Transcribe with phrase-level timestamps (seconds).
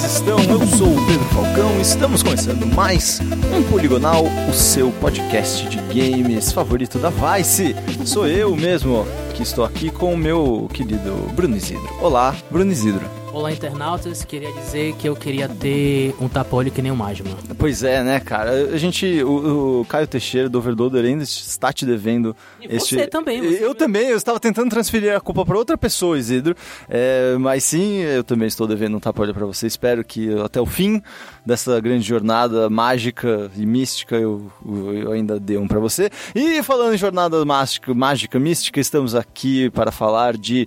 [0.00, 0.38] vocês estão?
[0.38, 6.52] Eu sou o Pedro Falcão estamos começando mais um Poligonal, o seu podcast de games
[6.52, 7.76] favorito da Vice.
[8.06, 11.94] Sou eu mesmo que estou aqui com o meu querido Bruno Isidro.
[12.00, 13.19] Olá, Bruno Isidro.
[13.32, 14.24] Olá, internautas.
[14.24, 17.30] Queria dizer que eu queria ter um tapolho que nem o Magma.
[17.56, 18.50] Pois é, né, cara?
[18.50, 22.34] A gente, o, o Caio Teixeira do Overloader ainda está te devendo.
[22.60, 22.96] E este...
[22.96, 23.40] você também.
[23.40, 24.08] Você eu também.
[24.08, 26.56] Eu estava tentando transferir a culpa para outra pessoa, Isidro.
[26.88, 29.66] É, mas sim, eu também estou devendo um tapolho para você.
[29.66, 31.00] Espero que até o fim
[31.46, 36.10] dessa grande jornada mágica e mística eu, eu ainda dê um para você.
[36.34, 40.66] E falando em jornada mágica, mágica, mística, estamos aqui para falar de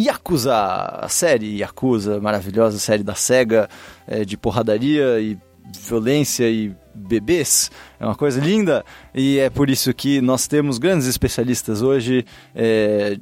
[0.00, 3.68] Yakuza, a série Yakuza, maravilhosa série da SEGA,
[4.06, 5.38] é, de porradaria e
[5.78, 8.82] violência e bebês, é uma coisa linda
[9.14, 13.18] e é por isso que nós temos grandes especialistas hoje, é,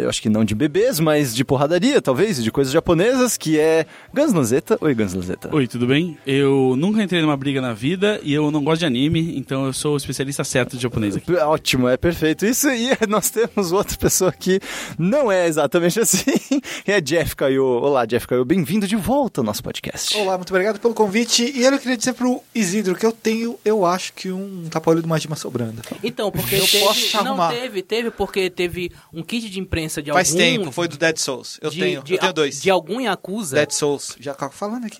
[0.00, 3.84] eu acho que não de bebês, mas de porradaria, talvez, de coisas japonesas, que é
[4.12, 4.78] Gans Lanzetta.
[4.80, 5.50] Oi, Gans Lanzetta.
[5.52, 6.16] Oi, tudo bem?
[6.24, 9.72] Eu nunca entrei numa briga na vida e eu não gosto de anime, então eu
[9.72, 11.34] sou o especialista certo de japonês aqui.
[11.34, 12.68] Ótimo, é perfeito isso.
[12.70, 14.60] E nós temos outra pessoa que
[14.96, 17.64] não é exatamente assim, é Jeff Caio.
[17.64, 20.16] Olá, Jeff Caio, bem-vindo de volta ao nosso podcast.
[20.16, 21.52] Olá, muito obrigado pelo convite.
[21.52, 25.08] E eu queria dizer pro Isidro que eu tenho, eu acho que um tapolho do
[25.08, 25.82] Majima sobrando.
[26.02, 30.12] Então, porque eu teve, posso não teve, teve porque teve um kit de imprensa de
[30.12, 30.40] Faz algum...
[30.40, 31.58] Faz tempo, foi do Dead Souls.
[31.60, 32.60] Eu de, tenho, de, eu tenho dois.
[32.60, 33.56] De algum Yakuza.
[33.56, 34.16] Dead Souls.
[34.20, 34.98] Já acabo falando aqui.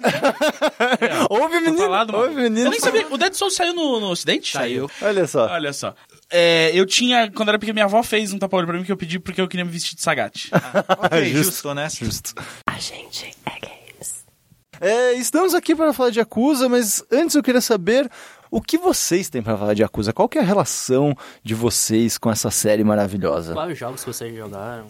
[1.28, 1.78] Ouve, menino.
[1.78, 2.66] Falado, Ouve, menino.
[2.66, 3.06] Eu nem sabia.
[3.10, 4.52] O Dead Souls saiu no, no ocidente?
[4.52, 4.90] Saiu.
[5.02, 5.46] Olha só.
[5.46, 5.94] Olha só.
[6.30, 8.96] É, eu tinha, quando era pequeno, minha avó fez um tapolho pra mim que eu
[8.96, 10.48] pedi porque eu queria me vestir de Sagat.
[10.52, 12.04] Ah, ok, justo, justo, honesto.
[12.04, 12.34] Justo.
[12.66, 14.24] A gente é games.
[14.80, 18.10] É, estamos aqui para falar de Yakuza, mas antes eu queria saber
[18.54, 20.12] o que vocês têm para falar de Yakuza?
[20.12, 23.52] Qual que é a relação de vocês com essa série maravilhosa?
[23.52, 24.86] Quais jogos que vocês jogaram?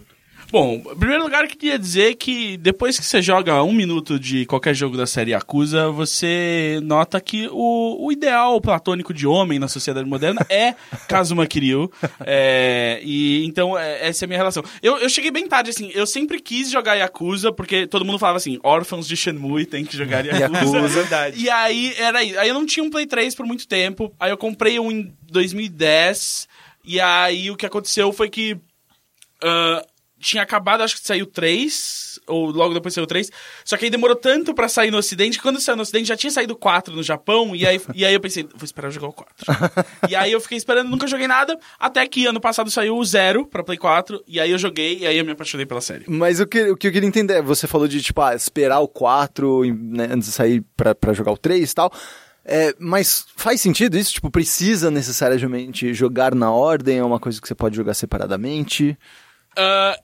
[0.51, 4.47] Bom, em primeiro lugar, eu queria dizer que depois que você joga um minuto de
[4.47, 9.69] qualquer jogo da série Yakuza, você nota que o, o ideal platônico de homem na
[9.69, 10.75] sociedade moderna é
[11.09, 11.91] Kazuma Kiryu.
[12.21, 14.63] É, e então, é, essa é a minha relação.
[14.83, 18.37] Eu, eu cheguei bem tarde, assim, eu sempre quis jogar Yakuza, porque todo mundo falava
[18.37, 20.59] assim, órfãos de Shenmue tem que jogar Yakuza.
[20.59, 20.89] Yakuza.
[20.89, 21.43] Verdade.
[21.43, 22.37] E aí, era aí.
[22.39, 25.13] Aí eu não tinha um Play 3 por muito tempo, aí eu comprei um em
[25.31, 26.49] 2010,
[26.85, 28.53] e aí o que aconteceu foi que...
[29.43, 29.94] Uh,
[30.25, 33.31] tinha acabado, acho que saiu 3, ou logo depois saiu 3.
[33.65, 36.17] Só que aí demorou tanto para sair no Ocidente, que quando saiu no Ocidente já
[36.17, 39.13] tinha saído 4 no Japão, e aí, e aí eu pensei, vou esperar jogar o
[39.13, 39.35] 4.
[40.09, 43.47] e aí eu fiquei esperando, nunca joguei nada, até que ano passado saiu o 0
[43.47, 46.05] pra Play 4, e aí eu joguei, e aí eu me apaixonei pela série.
[46.09, 48.89] Mas o que, o que eu queria entender, você falou de, tipo, ah, esperar o
[48.89, 51.93] 4 né, antes de sair pra, pra jogar o 3 e tal.
[52.47, 54.13] É, mas faz sentido isso?
[54.13, 56.99] Tipo, precisa necessariamente jogar na ordem?
[56.99, 58.99] É uma coisa que você pode jogar separadamente?
[59.57, 59.95] Uh,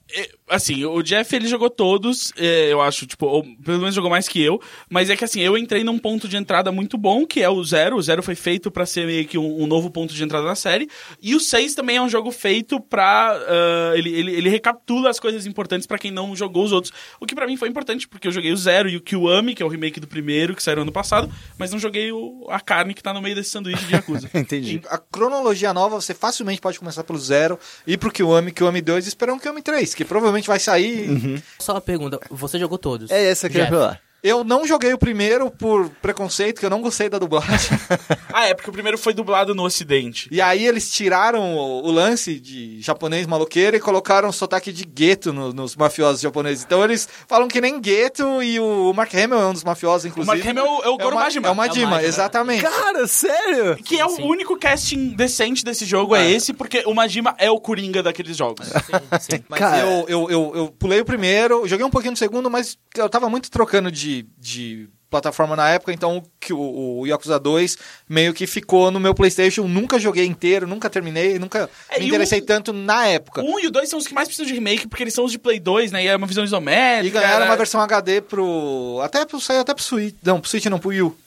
[0.51, 4.29] assim, o Jeff ele jogou todos, é, eu acho, tipo, ou, pelo menos jogou mais
[4.29, 7.41] que eu, mas é que assim, eu entrei num ponto de entrada muito bom, que
[7.41, 7.97] é o Zero.
[7.97, 10.55] O Zero foi feito para ser meio que um, um, novo ponto de entrada na
[10.55, 10.89] série.
[11.23, 13.39] E o 6 também é um jogo feito pra.
[13.39, 16.93] Uh, ele, ele, ele recapitula as coisas importantes para quem não jogou os outros.
[17.21, 19.63] O que para mim foi importante, porque eu joguei o Zero e o Kiwami, que
[19.63, 22.95] é o remake do primeiro, que saiu ano passado, mas não joguei o, a carne
[22.95, 24.31] que tá no meio desse sanduíche de Yakuza.
[24.35, 24.81] Entendi.
[24.89, 29.09] A cronologia nova, você facilmente pode começar pelo Zero, ir pro Kiwami, Kiwami 2 e
[29.09, 31.09] esperar um Kiwami 3, que provavelmente vai sair.
[31.09, 31.43] Uhum.
[31.59, 33.11] Só uma pergunta, você jogou todos?
[33.11, 34.01] É essa que eu ia falar.
[34.23, 37.79] Eu não joguei o primeiro por preconceito, que eu não gostei da dublagem.
[38.33, 40.29] ah, é, porque o primeiro foi dublado no Ocidente.
[40.31, 44.85] E aí eles tiraram o, o lance de japonês maloqueiro e colocaram o sotaque de
[44.85, 46.65] gueto no, nos mafiosos japoneses.
[46.65, 50.33] Então eles falam que nem gueto e o Mark Hamill é um dos mafiosos, inclusive.
[50.33, 51.49] O Mark Hamill é o, é o Goro é Majima.
[51.49, 52.63] É o Majima, é exatamente.
[52.63, 53.77] Cara, sério?
[53.77, 54.23] Que é sim.
[54.23, 56.27] o único casting decente desse jogo, é.
[56.27, 58.67] é esse, porque o Majima é o Coringa daqueles jogos.
[58.67, 59.45] Sim, sim.
[59.49, 59.79] Mas Cara...
[59.79, 63.29] eu, eu, eu, eu pulei o primeiro, joguei um pouquinho no segundo, mas eu tava
[63.29, 64.10] muito trocando de...
[64.39, 67.77] de plataforma na época, então que o, o Yakuza 2
[68.09, 69.67] meio que ficou no meu PlayStation.
[69.67, 73.43] Nunca joguei inteiro, nunca terminei, nunca é, me interessei tanto na época.
[73.43, 75.33] Um e o 2 são os que mais precisam de remake, porque eles são os
[75.33, 76.05] de Play 2, né?
[76.05, 77.19] E é uma visão isométrica.
[77.19, 79.01] E ganharam uma versão HD pro.
[79.03, 79.41] Até pro.
[79.41, 80.15] Saiu até pro Switch.
[80.23, 81.17] Não, pro Switch não, pro Wii U.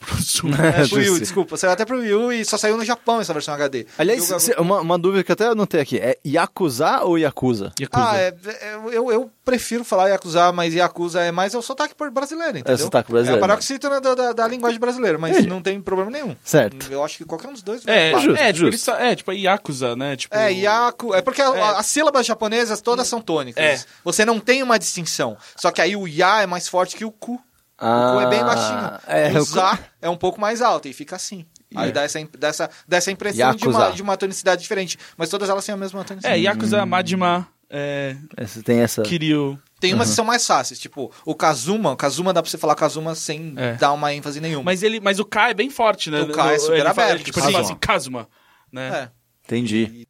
[0.58, 1.56] é, pro Wii U, desculpa.
[1.56, 3.86] Saiu até pro Wii U e só saiu no Japão essa versão HD.
[3.98, 4.62] Aliás, eu...
[4.62, 7.72] uma, uma dúvida que até anotei aqui: é Yakuza ou Yakuza?
[7.78, 8.10] Yakuza.
[8.10, 12.58] Ah, é, é, eu, eu prefiro falar Yakuza, mas Yakuza é mais o sotaque brasileiro,
[12.58, 12.72] entendeu?
[12.72, 13.40] É o sotaque brasileiro.
[13.40, 15.42] É o paroxítona da, da, da linguagem brasileira, mas é.
[15.42, 16.34] não tem problema nenhum.
[16.42, 16.90] Certo.
[16.90, 17.86] Eu acho que qualquer um dos dois.
[17.86, 18.40] É, é justo.
[18.40, 18.90] É, tipo, justo.
[18.92, 20.16] é, tipo, é Yakuza, né?
[20.16, 20.34] Tipo...
[20.34, 21.14] É, Yaku.
[21.14, 21.44] É porque é.
[21.44, 23.62] as sílabas japonesas todas são tônicas.
[23.62, 23.84] É.
[24.02, 25.36] Você não tem uma distinção.
[25.56, 27.40] Só que aí o Ya é mais forte que o Ku.
[27.76, 29.00] Ah, o Ku é bem baixinho.
[29.06, 31.44] É, o Za é um pouco mais alto e fica assim.
[31.74, 34.96] Aí dá essa, dessa, dessa impressão de uma, de uma tonicidade diferente.
[35.16, 36.34] Mas todas elas têm a mesma tonicidade.
[36.34, 38.16] É, Yakuza, Majima, É.
[38.36, 39.02] Essa, tem essa.
[39.02, 39.58] Kiryu.
[39.80, 42.74] Tem umas que são mais fáceis, tipo, o Kazuma, o Kazuma dá pra você falar
[42.74, 43.74] Kazuma sem É.
[43.74, 44.62] dar uma ênfase nenhuma.
[44.64, 46.22] Mas, ele, mas o K é bem forte, né?
[46.22, 47.70] O K é super Ele fala- aberto, Tipo, ele fala Kazuma.
[47.72, 48.28] assim, Kazuma.
[48.72, 48.88] Né?
[48.88, 49.10] É.
[49.44, 50.06] Entendi.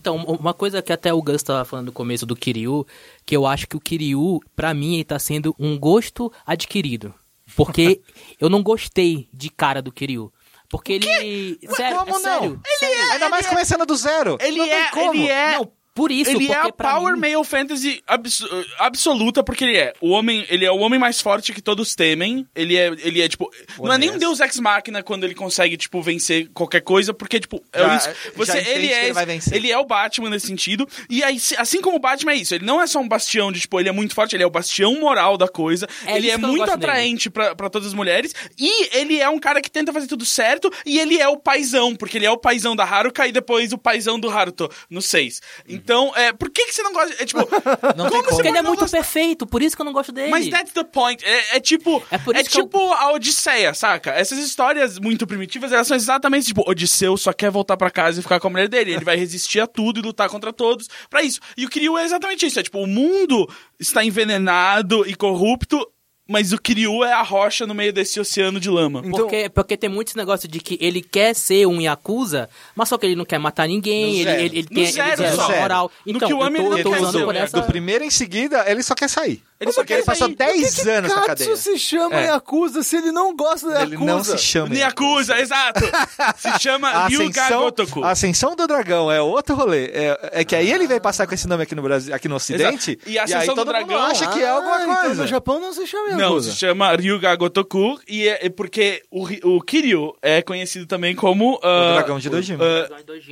[0.00, 2.86] Então, uma coisa que até o Gus tava falando no começo do Kiryu,
[3.24, 7.12] que eu acho que o Kiryu, pra mim, ele tá sendo um gosto adquirido.
[7.56, 8.00] Porque
[8.40, 10.32] eu não gostei de cara do Kiryu.
[10.68, 11.58] Porque ele.
[11.76, 12.50] Sério, como é sério.
[12.50, 12.60] não?
[12.78, 13.12] sério.
[13.12, 14.36] Ainda mais começando do zero.
[14.40, 15.14] Ele Não tem é, como.
[15.14, 18.44] ele é, Não, por isso, ele é a power mim, male fantasy abs-
[18.78, 22.46] absoluta porque ele é o homem, ele é o homem mais forte que todos temem.
[22.54, 24.18] Ele é, ele é tipo, não é nem um.
[24.18, 28.08] Deus ex machina quando ele consegue tipo vencer qualquer coisa, porque tipo, é Já- isso.
[28.08, 30.86] já Você ele é ele ele é o Batman nesse sentido.
[31.08, 33.60] E aí, assim como o Batman é isso, ele não é só um bastião de
[33.60, 35.88] tipo, ele é muito forte, ele é o bastião moral da coisa.
[36.04, 39.38] É ele isso é muito atraente pra, pra todas as mulheres e ele é um
[39.38, 42.36] cara que tenta fazer tudo certo e ele é o paizão, porque ele é o
[42.36, 45.40] paizão da Haruka e depois o paizão do Haruto no 6.
[45.68, 45.85] Então,
[46.16, 47.22] é, por que que você não gosta?
[47.22, 47.40] É tipo,
[47.96, 48.22] Não como como.
[48.24, 48.96] você Porque ele é muito gostar?
[48.98, 50.30] perfeito, por isso que eu não gosto dele.
[50.30, 51.24] Mas that's the point.
[51.24, 54.10] É, é tipo, É é, por isso que eu- tipo a Odisseia, saca?
[54.10, 58.22] Essas histórias muito primitivas, elas são exatamente tipo, Odisseu só quer voltar pra casa e
[58.22, 58.92] ficar com a mulher dele.
[58.94, 61.40] Ele vai resistir a tudo e lutar contra todos pra isso.
[61.56, 62.58] E o Kiryu é exatamente isso.
[62.58, 63.48] É tipo, o mundo
[63.78, 65.86] está envenenado e corrupto,
[66.28, 69.00] mas o Kiryu é a rocha no meio desse oceano de lama.
[69.04, 72.88] Então- Porque, porque tem muito esse negócio de que ele quer ser um Yakuza, mas
[72.88, 74.42] só que ele não quer matar ninguém, ele, zero.
[74.42, 75.48] ele, ele tem zero ele só.
[75.56, 75.90] moral.
[76.04, 77.38] No Então, Kiwami eu tô, ele eu tô não quer usando por é.
[77.38, 77.60] essa...
[77.60, 79.42] Do primeiro em seguida, ele só quer sair.
[79.58, 80.36] Ele só quer passou sair.
[80.36, 81.56] 10 anos na Katsu cadeia.
[81.56, 82.26] se chama É.
[82.26, 84.12] Yakuza se ele não gosta da Ele Yakuza?
[84.12, 84.74] não se chama.
[84.74, 85.80] Yakuza, exato!
[86.36, 88.04] Se chama A Ryuga ascensão, Gotoku.
[88.04, 89.86] a ascensão do dragão é outro rolê.
[89.86, 92.34] É, é que aí ele veio passar com esse nome aqui no Brasil, aqui no
[92.36, 92.98] Ocidente.
[93.06, 95.22] E a aí ascensão do todo mundo dragão- acha que é alguma Ah, Então coisa.
[95.22, 96.15] no Japão não se chama Yakuza.
[96.16, 99.26] Não, se chama Ryuga Gotoku e é, é porque o,
[99.56, 101.58] o Kiryu é conhecido também como...
[101.62, 102.64] ah, O dragão de Dojima.
[102.64, 102.88] ah,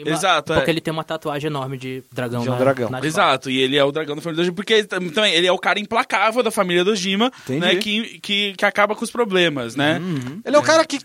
[0.06, 0.56] Exato, é.
[0.56, 2.42] Porque ele tem uma tatuagem enorme de dragão.
[2.42, 2.90] De um na- dragão.
[2.90, 5.46] na- Exato, e ele é o dragão da família Dojima, porque ele tam- também ele
[5.46, 7.60] é o cara implacável da família Dojima, Entendi.
[7.60, 10.00] né, que, que, que acaba com os problemas, né?
[10.44, 10.98] Ele é o cara que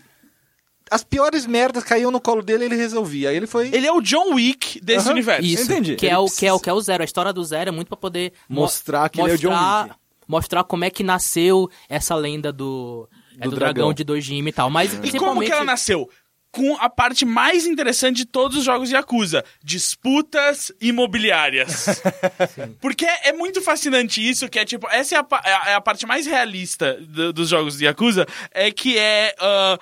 [0.90, 3.30] as piores merdas caíam no colo dele e ele resolvia.
[3.30, 3.68] Aí ele foi.
[3.72, 5.12] Ele é o John Wick desse Aham.
[5.12, 5.46] universo.
[5.46, 5.94] Isso, Entendi.
[5.94, 7.02] Que é, o, precisa- que, é o, que é o zero.
[7.02, 9.50] A história do zero é muito pra poder mo- Mostrar que ele é o John
[9.50, 9.94] mostrar- Wick.
[10.30, 13.74] Mostrar como é que nasceu essa lenda do, é, Do do, dragão.
[13.74, 13.92] dragão.
[13.92, 14.70] de Dojima e tal.
[14.70, 16.08] Mas E como que ela nasceu?
[16.52, 22.02] Com a parte mais interessante de todos os jogos de Yakuza: disputas imobiliárias.
[22.80, 25.80] Porque é muito fascinante isso, que é tipo, essa é a, é a- é a
[25.80, 29.34] parte mais realista do- dos jogos de Yakuza, é que é.
[29.38, 29.78] ah,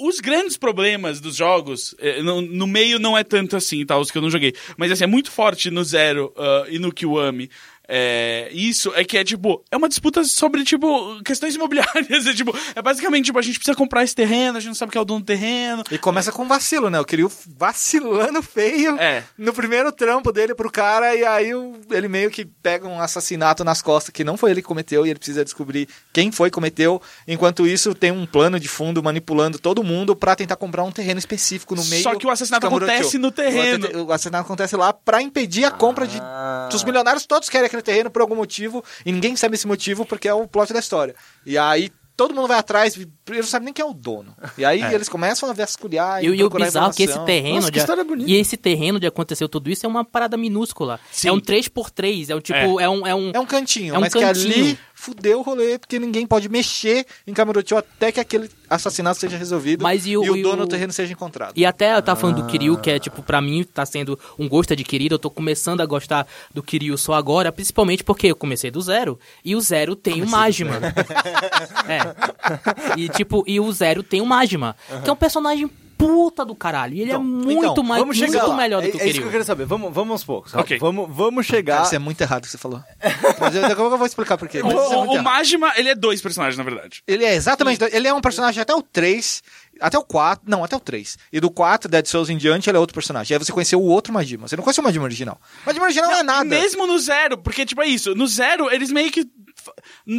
[0.00, 3.98] os grandes problemas dos jogos, eh, no, no meio não é tanto assim, tá?
[3.98, 4.54] Os que eu não joguei.
[4.76, 7.50] Mas assim, é muito forte no Zero ah, e no Kiwami.
[7.88, 12.26] É, isso é que é tipo, é uma disputa sobre, tipo, questões imobiliárias.
[12.28, 14.92] É, tipo, é basicamente, tipo, a gente precisa comprar esse terreno, a gente não sabe
[14.92, 15.82] quem é o dono do terreno.
[15.90, 17.00] E começa com vacilo, né?
[17.00, 19.22] O Kiryu vacilando feio É.
[19.38, 21.50] no primeiro trampo dele pro cara, e aí
[21.90, 25.10] ele meio que pega um assassinato nas costas que não foi ele que cometeu, e
[25.10, 27.00] ele precisa descobrir quem foi que cometeu.
[27.26, 31.18] Enquanto isso, tem um plano de fundo manipulando todo mundo pra tentar comprar um terreno
[31.18, 32.02] específico no meio.
[32.02, 34.04] Só que o assassinato de acontece no terreno.
[34.06, 36.18] O, assassinato acontece lá pra impedir a compra de.
[36.20, 36.68] Ah.
[36.72, 40.28] Os milionários todos querem aquele terreno por algum motivo, e ninguém sabe esse motivo porque
[40.28, 41.14] é o plot da história.
[41.46, 41.90] E aí.
[42.18, 44.34] Todo mundo vai atrás, e eles não sabem nem quem é o dono.
[44.58, 47.54] E aí eles começam a vasculhar E, o- e o bizarro é que esse terreno.
[47.54, 48.28] Nossa, que de- história bonita.
[48.28, 50.98] E esse terreno onde aconteceu tudo isso é uma parada minúscula.
[51.12, 51.28] Sim.
[51.28, 52.30] É um 3x3.
[52.30, 52.80] É um tipo.
[52.80, 53.06] É, um.
[53.06, 54.52] É um, É um cantinho, É um mas que cantinho.
[54.52, 59.36] ali fudeu o rolê, porque ninguém pode mexer em Kamurocho até que aquele assassinato seja
[59.36, 61.52] resolvido Mas e o- e dono o- do terreno seja encontrado.
[61.54, 62.80] E até eu tava falando do Kiryu, Ah.
[62.80, 65.12] que é, tipo, pra mim tá sendo um gosto adquirido.
[65.14, 69.18] Eu tô começando a gostar do Kiryu só agora, principalmente porque eu comecei do zero.
[69.44, 70.74] E o zero tem o Majima.
[71.88, 72.98] é.
[73.00, 74.74] E, tipo, e o zero tem o Majima,
[75.04, 76.94] que é um personagem puta do caralho.
[76.94, 78.56] E ele Então, é muito então, mais Vamos chegar muito lá.
[78.56, 79.66] melhor do é, que o é isso que eu queria saber.
[79.66, 80.54] Vamos, vamos aos poucos.
[80.54, 80.78] Ok.
[80.78, 81.82] Vamos, vamos chegar...
[81.82, 82.80] Isso é muito errado o que você falou.
[83.40, 84.62] Mas eu, eu vou explicar por quê.
[84.62, 85.22] O, é o.
[85.22, 87.02] Majima, ele é dois personagens, na verdade.
[87.06, 87.82] Ele é exatamente.
[87.92, 89.42] Ele é um personagem até o 3.
[89.80, 90.48] Até o 4.
[90.48, 91.18] Não, até o 3.
[91.32, 93.34] E do 4, Dead Souls em diante, ele é outro personagem.
[93.34, 94.46] Aí você conheceu o outro Majima.
[94.46, 95.40] Você não conheceu o Majima original.
[95.64, 96.44] O Majima original não, é nada.
[96.44, 98.14] Mesmo no Zero, porque, tipo, é isso.
[98.14, 99.26] No Zero, eles meio que...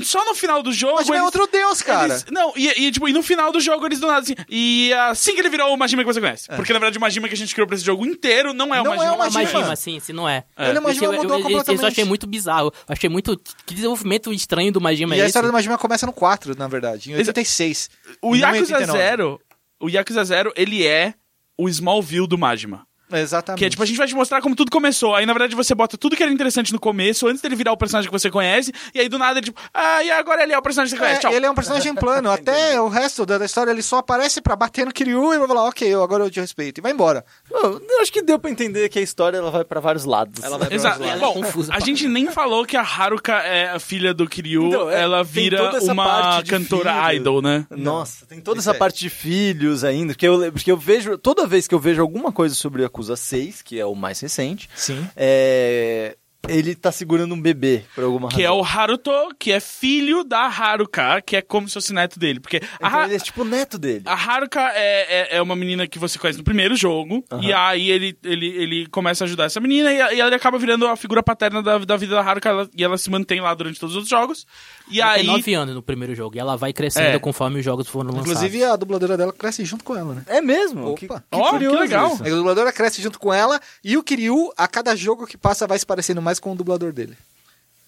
[0.03, 0.95] Só no final do jogo...
[0.95, 2.05] Majima é eles- outro deus, cara.
[2.13, 4.35] Eles- não, e, e, tipo, e no final do jogo eles do nada assim.
[4.49, 6.47] E assim que ele virou o Majima que você conhece.
[6.55, 8.81] Porque na verdade o Majima que a gente criou pra esse jogo inteiro não é
[8.81, 9.15] o Não é Majima.
[9.15, 9.43] o Majima.
[9.59, 10.43] Majima, sim, sim, não é.
[10.57, 11.75] Ele é o Majima eu- mudou eu- completamente.
[11.77, 12.67] Isso eu achei muito bizarro.
[12.87, 13.37] Eu achei muito.
[13.65, 15.29] Que desenvolvimento estranho do Majima E é a esse?
[15.29, 17.11] história do Majima começa no 4, na verdade.
[17.11, 17.89] Em 86.
[18.21, 18.97] O não Yakuza 89.
[18.99, 19.41] Zero,
[19.79, 21.13] o Yakuza Zero, ele é
[21.57, 22.87] o Smallville do Majima.
[23.11, 23.59] Exatamente.
[23.59, 25.15] Que é tipo, a gente vai te mostrar como tudo começou.
[25.15, 27.77] Aí, na verdade, você bota tudo que era interessante no começo, antes dele virar o
[27.77, 30.57] personagem que você conhece, e aí do nada ele, tipo, ah, e agora ele é
[30.57, 31.19] o personagem que você conhece.
[31.25, 31.33] É, Tchau.
[31.37, 32.29] ele é um personagem plano.
[32.31, 35.47] Até o resto da da história ele só aparece pra bater no Kiryu e vai
[35.47, 36.79] falar, ok, eu- agora eu te respeito.
[36.79, 37.23] E vai embora.
[37.51, 40.43] Eu eu acho que deu pra entender que a história ela vai pra vários lados.
[40.43, 40.99] Ela vai pra Exato.
[40.99, 44.27] vários é Bom, confusa a gente nem falou que a Haruka é a filha do
[44.27, 47.13] Kiryu, Então, é, ela vira toda essa uma cantora filho.
[47.21, 47.65] idol, né?
[47.69, 48.79] Nossa, tem toda Isso essa é.
[48.79, 52.31] parte de filhos ainda, porque eu, porque eu vejo, toda vez que eu vejo alguma
[52.31, 55.07] coisa sobre Yakuza 6, que é o mais recente, Sim.
[55.15, 58.61] é, ele tá segurando um bebê, por alguma Que é razão.
[58.61, 62.39] o Haruto, que é filho da Haruka, que é como se fosse neto dele.
[62.39, 64.03] Porque a, Então ele é tipo o neto dele.
[64.05, 67.89] a Haruka é, é, é uma menina que você conhece no primeiro jogo, e aí
[67.91, 71.21] ele, ele, ele começa a ajudar essa menina, e, e ela acaba virando a figura
[71.21, 73.97] paterna da, da vida da Haruka, ela- e ela se mantém lá durante todos os
[73.97, 74.47] outros jogos.
[74.89, 75.17] E Ela aí.
[75.23, 76.35] tem 9 anos no primeiro jogo.
[76.35, 77.19] E ela vai crescendo É.
[77.19, 78.31] conforme os jogos foram lançados.
[78.31, 80.23] Inclusive, a dubladora dela cresce junto com ela, né?
[80.25, 80.87] É mesmo?
[80.91, 80.97] Opa.
[80.99, 82.13] Que, Que Ó, que legal.
[82.13, 82.23] isso.
[82.23, 85.77] A dubladora cresce junto com ela e o Kiryu, a cada jogo que passa, vai
[85.77, 87.17] se parecendo mais com o dublador dele.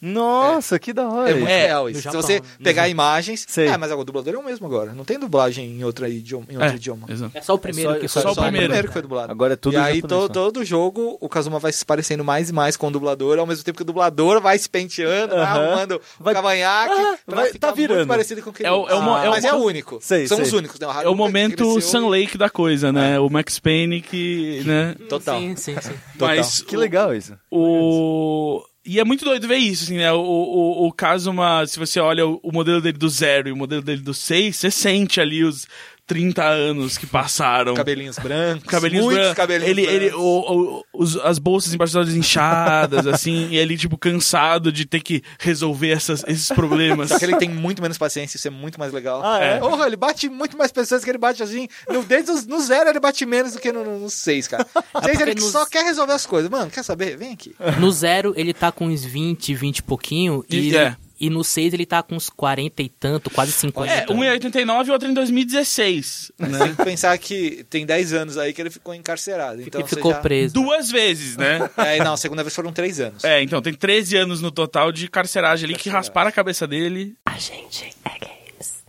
[0.01, 1.29] Nossa, que da hora.
[1.29, 1.47] É muito.
[1.47, 1.99] É, real isso.
[1.99, 2.45] Se Japão, você né?
[2.63, 3.45] pegar imagens.
[3.47, 3.67] Sei.
[3.67, 4.93] É, mas agora o dublador é o mesmo agora.
[4.93, 7.05] Não tem dublagem em, outra idioma, em outro É, idioma.
[7.09, 7.37] exato.
[7.37, 8.33] É só o primeiro É só- que só- foi.
[8.33, 8.87] só o primeiro.
[8.87, 9.31] que foi dublado.
[9.31, 10.27] Agora é tudo E aí, japonês, to- só.
[10.33, 13.63] todo jogo, o Kazuma vai se parecendo mais e mais com o dublador, ao mesmo
[13.63, 15.61] tempo que o dublador vai se penteando, vai Aham.
[15.67, 17.97] arrumando Vai- o cavanhaque, Ah, pra vai- tá virando.
[17.97, 19.57] muito parecido com o que É o- é o mo- é o Mas é o
[19.57, 19.99] único.
[20.01, 20.47] Sei, São sei.
[20.47, 20.79] os únicos.
[20.79, 20.87] Né?
[21.03, 23.19] É o momento Sun Lake da coisa, né?
[23.19, 24.95] O Max Payne que, né?
[25.07, 25.39] Total.
[25.39, 25.93] Sim, sim, sim.
[26.19, 27.35] Mas Que legal isso.
[27.51, 28.63] o...
[28.83, 30.11] E é muito doido ver isso, assim, né?
[30.11, 33.55] O, o, o Kazuma, se você olha o, o modelo dele do zero e o
[33.55, 35.67] modelo dele do seis, você sente ali os
[36.11, 37.73] 30 anos que passaram.
[37.73, 38.65] Cabelinhos brancos.
[38.67, 39.37] Cabelinhos muitos brancos.
[39.37, 40.25] cabelinhos ele, ele, brancos.
[40.25, 44.99] o, o- os- as bolsas embaixo das inchadas, assim, e ele, tipo, cansado de ter
[45.01, 47.07] que resolver essas, esses problemas.
[47.09, 49.21] Só que ele tem muito menos paciência, isso é muito mais legal.
[49.23, 49.57] Ah, é?
[49.59, 51.69] Porra, ele bate muito mais pessoas que ele bate assim.
[51.89, 54.65] No, desde os- no zero ele bate menos do que no, no, no seis, cara.
[55.03, 56.49] Seis porque ele nos- só quer resolver as coisas.
[56.51, 57.15] Mano, quer saber?
[57.15, 57.55] Vem aqui.
[57.79, 60.43] No zero, ele tá com uns 20, 20 e pouquinho.
[60.49, 60.95] E, E- é.
[61.21, 63.93] E no 6 ele tá com uns 40 e tanto, quase 50.
[63.93, 66.31] É, um em 89 e outro em 2016.
[66.37, 66.69] Tem Né?
[66.75, 69.61] que pensar que tem 10 anos aí que ele ficou encarcerado.
[69.61, 70.19] Então e você ficou já...
[70.19, 70.53] preso.
[70.53, 71.69] Duas vezes, né?
[71.77, 73.23] É, não, a segunda vez foram 3 anos.
[73.23, 77.15] É, então tem 13 anos no total de carceragem ali que rasparam a cabeça dele.
[77.25, 78.83] A gente é games.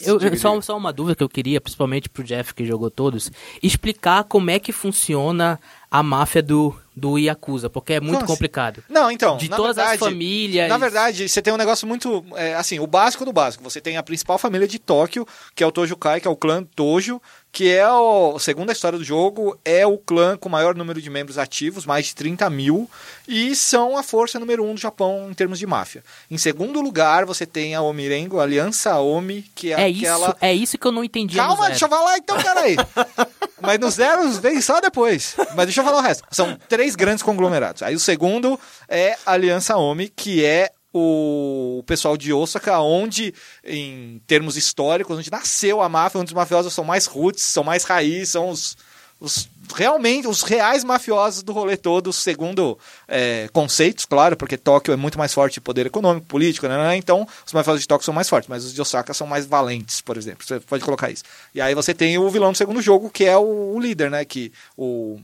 [0.00, 3.32] Eu, eu- só, só uma dúvida que eu queria, principalmente pro Jeff que jogou todos,
[3.62, 5.58] explicar como é que funciona
[5.90, 8.32] a máfia do, do Yakuza, porque é muito Como assim?
[8.34, 8.84] complicado.
[8.88, 9.36] Não, então.
[9.36, 10.68] De todas verdade, as famílias.
[10.68, 12.24] Na verdade, você tem um negócio muito.
[12.36, 13.64] é, assim, o básico do básico.
[13.64, 16.36] Você tem a principal família de Tóquio, que é o Tojo Kai, que é o
[16.36, 18.38] clã Tojo, que é o.
[18.38, 21.86] Segundo a história do jogo, é o clã com o maior número de membros ativos,
[21.86, 22.90] mais de 30 mil,
[23.26, 26.04] e são a força número um do Japão em termos de máfia.
[26.30, 30.28] Em segundo lugar, você tem a Omirengo, a Aliança Omi, que é, é, aquela.
[30.28, 31.36] isso, é isso que eu não entendi.
[31.36, 32.76] Calma, deixa eu falar então, peraí.
[33.60, 35.34] Mas no zero vem só depois.
[35.56, 36.24] Mas deixa eu falar o resto.
[36.30, 37.82] São três grandes conglomerados.
[37.82, 38.58] Aí o segundo
[38.88, 45.30] é a Aliança Omi, que é o pessoal de Osaka, onde, em termos históricos, onde
[45.30, 48.76] nasceu a máfia, onde os mafiosos são mais roots, são mais raiz, são os,
[49.20, 54.96] os realmente os reais mafiosos do rolê todo, segundo é, conceitos, claro, porque Tóquio é
[54.96, 56.96] muito mais forte em poder econômico, político, né?
[56.96, 60.00] então os mafiosos de Tóquio são mais fortes, mas os de Osaka são mais valentes,
[60.00, 60.44] por exemplo.
[60.46, 61.22] Você pode colocar isso.
[61.54, 64.24] E aí você tem o vilão do segundo jogo, que é o, o líder, né?
[64.24, 65.20] Que o-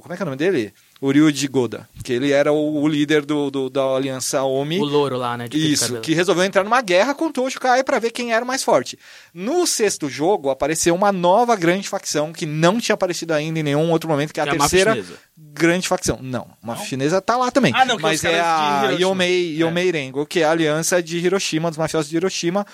[0.00, 0.72] como é que é o nome dele?
[1.00, 4.78] O Ryuji Goda, que ele era o, o líder do, do- da aliança Omi.
[4.80, 5.46] O louro lá, né?
[5.48, 8.44] de Isso, que resolveu entrar numa guerra com o Tojo Kai pra ver quem era
[8.44, 8.98] o mais forte.
[9.32, 13.90] No sexto jogo, apareceu uma nova grande facção que não tinha aparecido ainda em nenhum
[13.90, 15.04] outro momento, que é a Que é terceira
[15.36, 16.18] grande facção.
[16.20, 17.72] Não, a máfia chinesa tá lá também.
[17.74, 18.90] Ah, não, que mas é de a.
[18.98, 22.66] Yomei, Yomei Rengo, que é a aliança de Hiroshima, dos mafiosos de Hiroshima,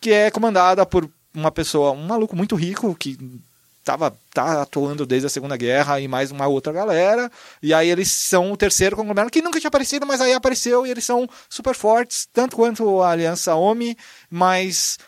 [0.00, 3.16] que é comandada por uma pessoa, um maluco muito rico, que
[3.84, 7.30] tava tá atuando desde a Segunda Guerra e mais uma outra galera.
[7.62, 10.90] E aí eles são o terceiro conglomerado que nunca tinha aparecido, mas aí apareceu e
[10.90, 13.96] eles são super fortes, tanto quanto a Aliança Omi,
[14.30, 14.98] mas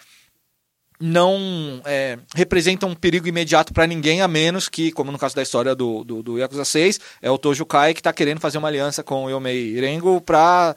[1.01, 5.43] não é, representam um perigo imediato para ninguém, a menos que, como no caso da
[5.43, 8.69] história do, do, do Yakuza 6, é o Tojo Kai que está querendo fazer uma
[8.69, 10.75] aliança com o Yomei Rengo para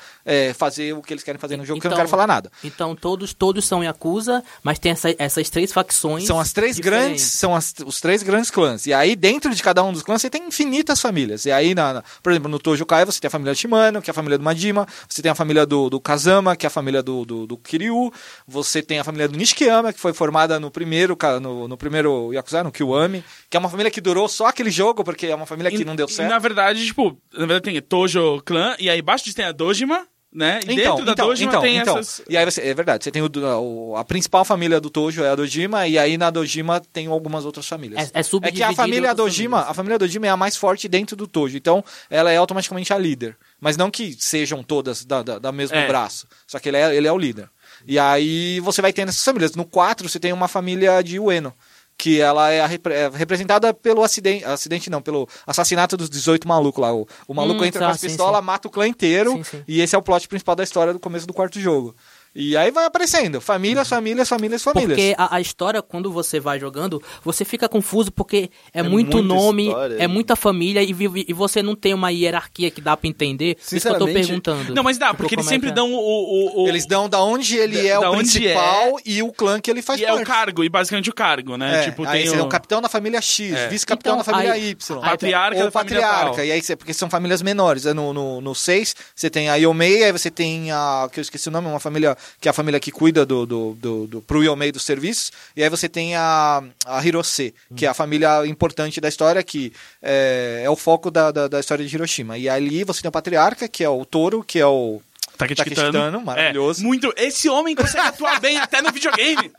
[0.55, 2.51] fazer o que eles querem fazer no jogo, que eu não Então- quero falar nada.
[2.63, 6.25] Então todos, todos são Yakuza, mas tem essa- essas três facções.
[6.25, 7.05] São as três diferentes.
[7.07, 8.85] grandes, são as- os três grandes clãs.
[8.85, 11.45] E aí, dentro de cada um dos clãs, você tem infinitas famílias.
[11.45, 14.09] E aí, na, na- por exemplo, no Tojo Kai, você tem a família Shimano, que
[14.09, 14.87] é a família do Majima.
[15.07, 18.11] Você tem a família do, do Kazama, que é a família do, do, do Kiryu.
[18.47, 22.63] Você tem a família do Nishikiyama, que foi formada no primeiro, no, no primeiro Yakuza,
[22.63, 23.23] no Kiwami.
[23.49, 25.85] Que é uma família que durou só aquele jogo, porque é uma família que E-
[25.85, 26.29] não deu e, certo.
[26.29, 30.59] na verdade, tipo, na verdade tem Tojo Clan, e aí embaixo tem a Dojima, né?
[30.67, 32.21] E dentro da Dojima tem essas...
[32.29, 33.29] E aí você, é verdade, você tem o,
[33.61, 37.45] o- a principal família do Tojo é a Dojima, e aí na Dojima tem algumas
[37.45, 38.11] outras famílias.
[38.13, 39.71] É, é É subdividido que a família Dojima, famílias.
[39.71, 42.97] a família Dojima é a mais forte dentro do Tojo, então ela é automaticamente a
[42.97, 43.37] líder.
[43.59, 45.87] Mas não que sejam todas da, da, da mesmo É.
[45.87, 47.49] braço, só que ele é, ele é o líder.
[47.87, 49.55] E aí você vai tendo essas famílias.
[49.55, 51.53] No 4 você tem uma família de Ueno,
[51.97, 56.81] que ela é, repre- é representada pelo acidente, acidente não, pelo assassinato dos 18 malucos
[56.81, 56.93] lá.
[56.93, 59.63] O, o maluco Hum, entra tá, com as pistolas, mata o clã inteiro, Sim, sim.
[59.67, 61.95] e esse é o plot principal da história do começo do quarto jogo.
[62.35, 64.89] E aí vai aparecendo, famílias, famílias, famílias, famílias.
[64.97, 69.23] Porque a, a história, quando você vai jogando, você fica confuso porque é, É muito
[69.23, 69.95] nome, história.
[69.97, 70.95] é muita família e,
[71.27, 73.57] e você não tem uma hierarquia que dá pra entender.
[73.59, 74.73] Isso que eu tô perguntando.
[74.75, 75.71] Não, mas dá, Tipo, porque eles é sempre é?
[75.71, 75.97] dão o...
[75.97, 79.71] o, o- Eles dão da onde ele Da- é o principal e o clã que
[79.71, 80.21] ele faz E é parte.
[80.21, 81.81] o cargo, e basicamente o cargo, né?
[81.81, 82.45] É, tipo, aí tem você é o...
[82.45, 83.67] o capitão da família X, É.
[83.67, 85.01] vice-capitão Então, da família aí- Y.
[85.01, 86.43] Patriarca ou patriarca.
[86.45, 87.85] E aí você, porque são famílias menores.
[87.85, 91.07] É No, no, no 6, você tem a Yomei, aí você tem a.
[91.11, 93.73] que eu esqueci o nome, uma família que é a família que cuida do, do,
[93.79, 95.31] do, do pro Yomei dos serviços.
[95.55, 99.71] E aí você tem a, a Hirose, que é a família importante da história, que
[100.01, 102.37] é, é o foco da, da, da história de Hiroshima.
[102.37, 105.01] E ali você tem o patriarca, que é o Toro, que é o.
[105.37, 105.91] Takeshi Kitano.
[105.91, 106.81] Kitano, maravilhoso.
[106.81, 107.13] É, muito.
[107.15, 109.51] Esse homem consegue atuar bem até no videogame.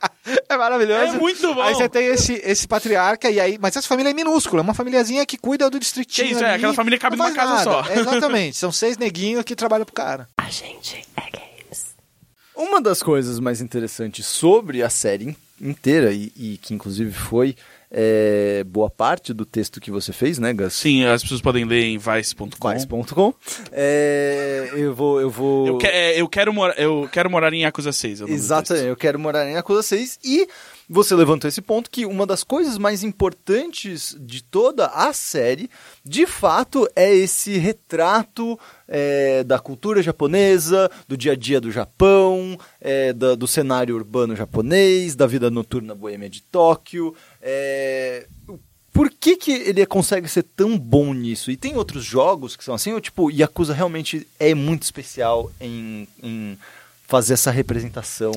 [0.49, 1.15] É maravilhoso.
[1.15, 1.63] É muito bom.
[1.63, 4.75] Aí você tem esse, esse patriarca, e aí, mas essa família é minúscula, é uma
[4.75, 6.29] famíliazinha que cuida do distritinho.
[6.29, 7.65] Que isso, é, ali, aquela família cabe numa casa nada.
[7.65, 7.93] só.
[7.93, 10.29] É, exatamente, são seis neguinhos que trabalham pro cara.
[10.37, 11.48] A gente é games.
[12.59, 17.55] Uma das coisas mais interessantes sobre a série in- inteira, e, e que inclusive foi
[17.91, 20.75] é, boa parte do texto que você fez, né, Gus?
[20.75, 22.73] Sim, as pessoas podem ler em vice.com.
[22.75, 23.33] Vice.com.
[23.73, 25.21] É, eu vou.
[25.21, 25.67] Eu vou...
[25.69, 28.23] Eu, que- é, eu, quero mora- eu quero morar em Yakuza 6.
[28.23, 30.47] é Exatamente, eu quero morar em Yakuza 6 e
[30.89, 35.69] você levantou esse ponto que uma das coisas mais importantes de toda a série,
[36.05, 42.59] de fato, é esse retrato é, da cultura japonesa, do dia a dia do Japão,
[42.81, 47.15] é, da- do cenário urbano japonês, da vida noturna boêmia de Tóquio.
[47.43, 48.27] é,
[48.91, 51.51] por que, que ele consegue ser tão bom nisso?
[51.53, 56.09] E tem outros jogos que são assim, ou tipo, Yakuza realmente é muito especial em,
[56.21, 56.59] em
[57.07, 58.33] fazer essa representação.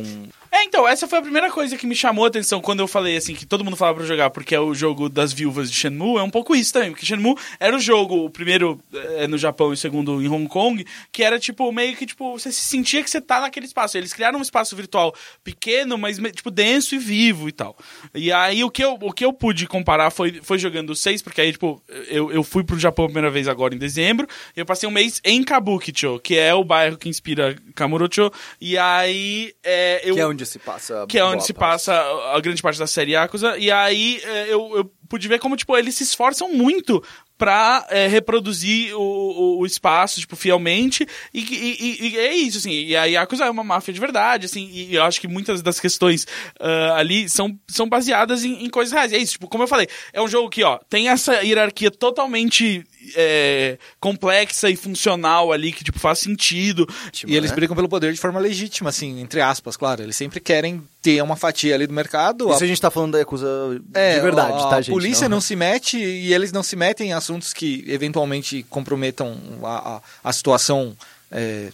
[0.53, 3.15] É, então, essa foi a primeira coisa que me chamou a atenção quando eu falei,
[3.15, 6.17] assim, que todo mundo falava pra jogar, porque é o jogo das viúvas de Shenmue,
[6.17, 9.70] é um pouco isso também, porque Shenmue era o jogo, o primeiro eh, no Japão
[9.70, 13.01] e o segundo em Hong Kong, que era, tipo, meio que, tipo, você se sentia
[13.01, 13.98] que você tá naquele espaço.
[13.98, 17.77] Eles criaram um espaço virtual pequeno, mas, tipo, denso e vivo e tal.
[18.14, 21.22] E aí, o que eu, o que eu pude comparar foi, foi jogando o 6,
[21.22, 24.59] porque aí, tipo, eu, eu fui pro Japão a primeira vez agora em dezembro, e
[24.59, 29.53] eu passei um mês em Kabukicho, que é o bairro que inspira Kamurocho, e aí,
[29.64, 30.16] é, eu...
[30.16, 31.06] Que é onde se passa.
[31.08, 31.72] Que é onde se parte.
[31.86, 31.94] passa
[32.34, 33.58] a grande parte da série Yakuza.
[33.58, 37.04] E aí é, eu, eu pude ver como, tipo, eles se esforçam muito
[37.38, 41.08] pra é, reproduzir o, o, o espaço, tipo, fielmente.
[41.34, 42.72] E, e- e- é isso, assim.
[42.72, 44.70] E a Yakuza é uma máfia de verdade, assim.
[44.72, 46.27] E eu acho que muitas das questões
[46.60, 49.12] ah, ali são, são baseadas em, em coisas reais.
[49.12, 51.90] E é isso, tipo, como eu falei, é um jogo que, ó, tem essa hierarquia
[51.90, 52.84] totalmente
[53.16, 56.87] é, complexa e funcional ali, que, tipo, faz sentido.
[57.25, 57.55] E eles né?
[57.55, 60.01] brigam pelo poder de forma legítima, assim, entre aspas, claro.
[60.01, 62.51] Eles sempre querem ter uma fatia ali do mercado.
[62.51, 63.48] Isso a gente tá falando da Yakuza
[63.94, 64.94] É, de verdade, a, tá, a gente?
[64.94, 69.96] polícia não se mete e eles não se metem em assuntos que eventualmente comprometam a,
[69.96, 70.96] a, a situação
[71.31, 71.72] é,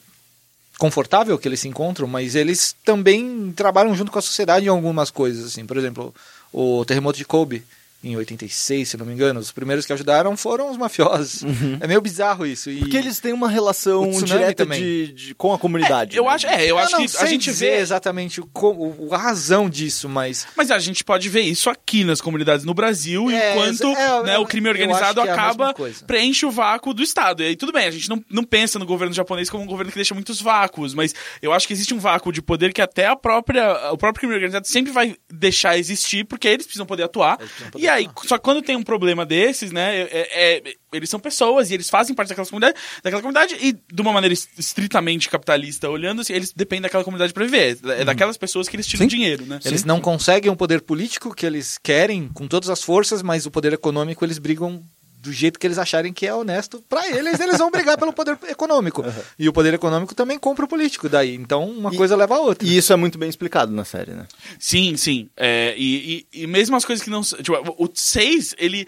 [0.78, 5.10] confortável que eles se encontram, mas eles também trabalham junto com a sociedade em algumas
[5.10, 5.66] coisas, assim.
[5.66, 6.14] Por exemplo,
[6.54, 7.64] o terremoto de Kobe
[8.08, 11.44] em 86, se não me engano, os primeiros que ajudaram foram os mafiosos.
[11.80, 12.70] É meio bizarro isso.
[12.70, 12.76] E...
[12.76, 12.80] Uhum.
[12.82, 16.16] Porque eles têm uma relação direta de, de- com a comunidade.
[16.16, 16.30] Eu né?
[16.32, 20.08] acho, é, eu acho não que a gente vê exatamente o, o- a razão disso,
[20.08, 24.24] mas Mas a gente pode ver isso aqui nas comunidades no Brasil, É, enquanto é,
[24.24, 25.74] né, o crime organizado acho é acaba,
[26.06, 27.44] preenche o vácuo do Estado.
[27.44, 29.92] E aí tudo bem, a gente não, não pensa no governo japonês como um governo
[29.92, 33.08] que deixa muitos vácuos, mas eu acho que existe um vácuo de poder que até
[33.08, 37.38] a própria, o próprio crime organizado sempre vai deixar existir, porque eles precisam poder atuar.
[37.38, 41.10] precisam poder e aí, só que quando tem um problema desses, né, é- é- eles
[41.10, 44.48] são pessoas e eles fazem parte daquela comunidade, daquela comunidade e de uma maneira es-
[44.58, 47.78] estritamente capitalista, olhando assim, eles dependem daquela comunidade para viver.
[47.98, 49.08] É daquelas pessoas que eles tiram Sim.
[49.08, 49.60] dinheiro, né?
[49.66, 53.52] Eles não conseguem o poder político que eles querem com todas as forças, mas o
[53.52, 54.82] poder econômico eles brigam
[55.28, 56.82] do jeito que eles acharem que é honesto.
[56.88, 59.04] Pra eles, eles vão brigar pelo poder econômico.
[59.38, 61.36] E o poder econômico também compra o político daí.
[61.36, 62.68] Então, uma E- coisa leva a outra.
[62.68, 64.26] E isso é muito bem explicado na série, né?
[64.58, 65.30] Sim, sim.
[65.36, 67.22] É, e, e, e mesmo as coisas que não.
[67.22, 68.88] Tipo, o 6, ele.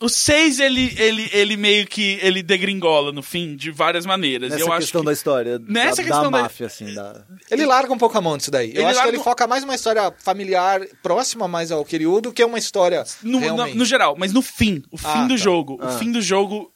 [0.00, 2.20] O 6, ele, ele, ele meio que.
[2.22, 4.50] Ele degringola no fim, de várias maneiras.
[4.50, 5.58] Nessa eu acho questão que- da história.
[5.58, 6.94] Nessa da, questão da da- máfia, assim.
[6.94, 7.24] Da...
[7.50, 8.68] Ele larga um pouco a mão disso daí.
[8.70, 12.20] Eu Ele acho larga que ele foca mais uma história familiar próxima mais ao Kiryu
[12.20, 13.72] do que uma história No, realmente.
[13.72, 15.36] no, no geral, mas no fim, o fim Ah, do tá.
[15.36, 15.88] jogo, Ah.
[15.88, 16.72] o fim do jogo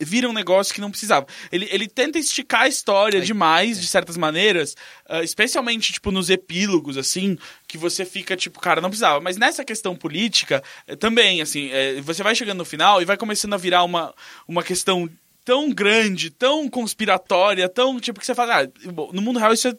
[0.00, 1.26] vira um negócio que não precisava.
[1.52, 4.74] Ele, ele tenta esticar a história demais, de certas maneiras,
[5.06, 7.36] ah, especialmente, tipo, nos epílogos, assim,
[7.66, 9.20] que você fica, tipo, cara, não precisava.
[9.20, 13.16] Mas nessa questão política, eh, também, assim, eh, você vai chegando no final e vai
[13.16, 14.14] começando a virar uma,
[14.48, 15.08] uma questão
[15.44, 18.68] tão grande, tão conspiratória, tão tipo que você fala, ah,
[19.12, 19.76] no mundo real isso é,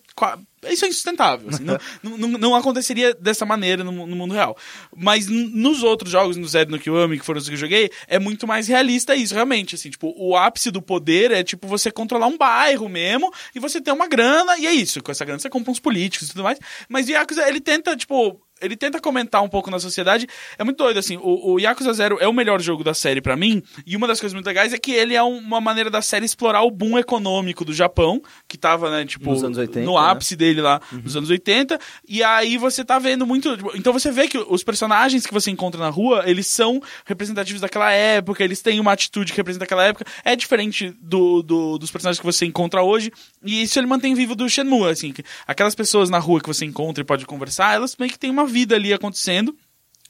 [0.72, 1.50] isso é insustentável.
[1.50, 1.64] assim,
[2.04, 4.58] não, não, não aconteceria dessa maneira no, no mundo real.
[4.96, 8.20] Mas nos outros jogos, no Zero no Kiwami, que foram os que eu joguei, é
[8.20, 9.76] muito mais realista isso, realmente.
[9.76, 13.82] Assim, tipo, o ápice do poder é tipo você controlar um bairro mesmo e você
[13.82, 15.02] ter uma grana, e é isso.
[15.02, 16.60] Com essa grana você compra uns políticos e tudo mais.
[16.90, 20.28] Mas o Yakuza, ele tenta, tipo, ele tenta comentar um pouco na sociedade.
[20.58, 21.18] É muito doido, assim.
[21.18, 23.62] O, o Yakuza Zero é o melhor jogo da série pra mim.
[23.86, 26.26] E uma das coisas muito legais é que ele é um- uma maneira da série
[26.26, 30.08] explorar o boom econômico do Japão, que tava, né, tipo, Nos anos 80, no né?
[30.10, 31.80] ápice dele lá, nos anos 80.
[32.08, 33.56] E aí você tá vendo muito.
[33.58, 37.62] tipo, Então você vê que os personagens que você encontra na rua, eles são representativos
[37.62, 40.06] daquela época, eles têm uma atitude que representa aquela época.
[40.24, 43.12] É diferente do, do- dos personagens que você encontra hoje.
[43.44, 45.12] E isso ele mantém vivo do Shenmue, assim.
[45.12, 48.30] que aquelas pessoas na rua que você encontra e pode conversar, elas meio que têm
[48.30, 49.56] uma vida ali acontecendo.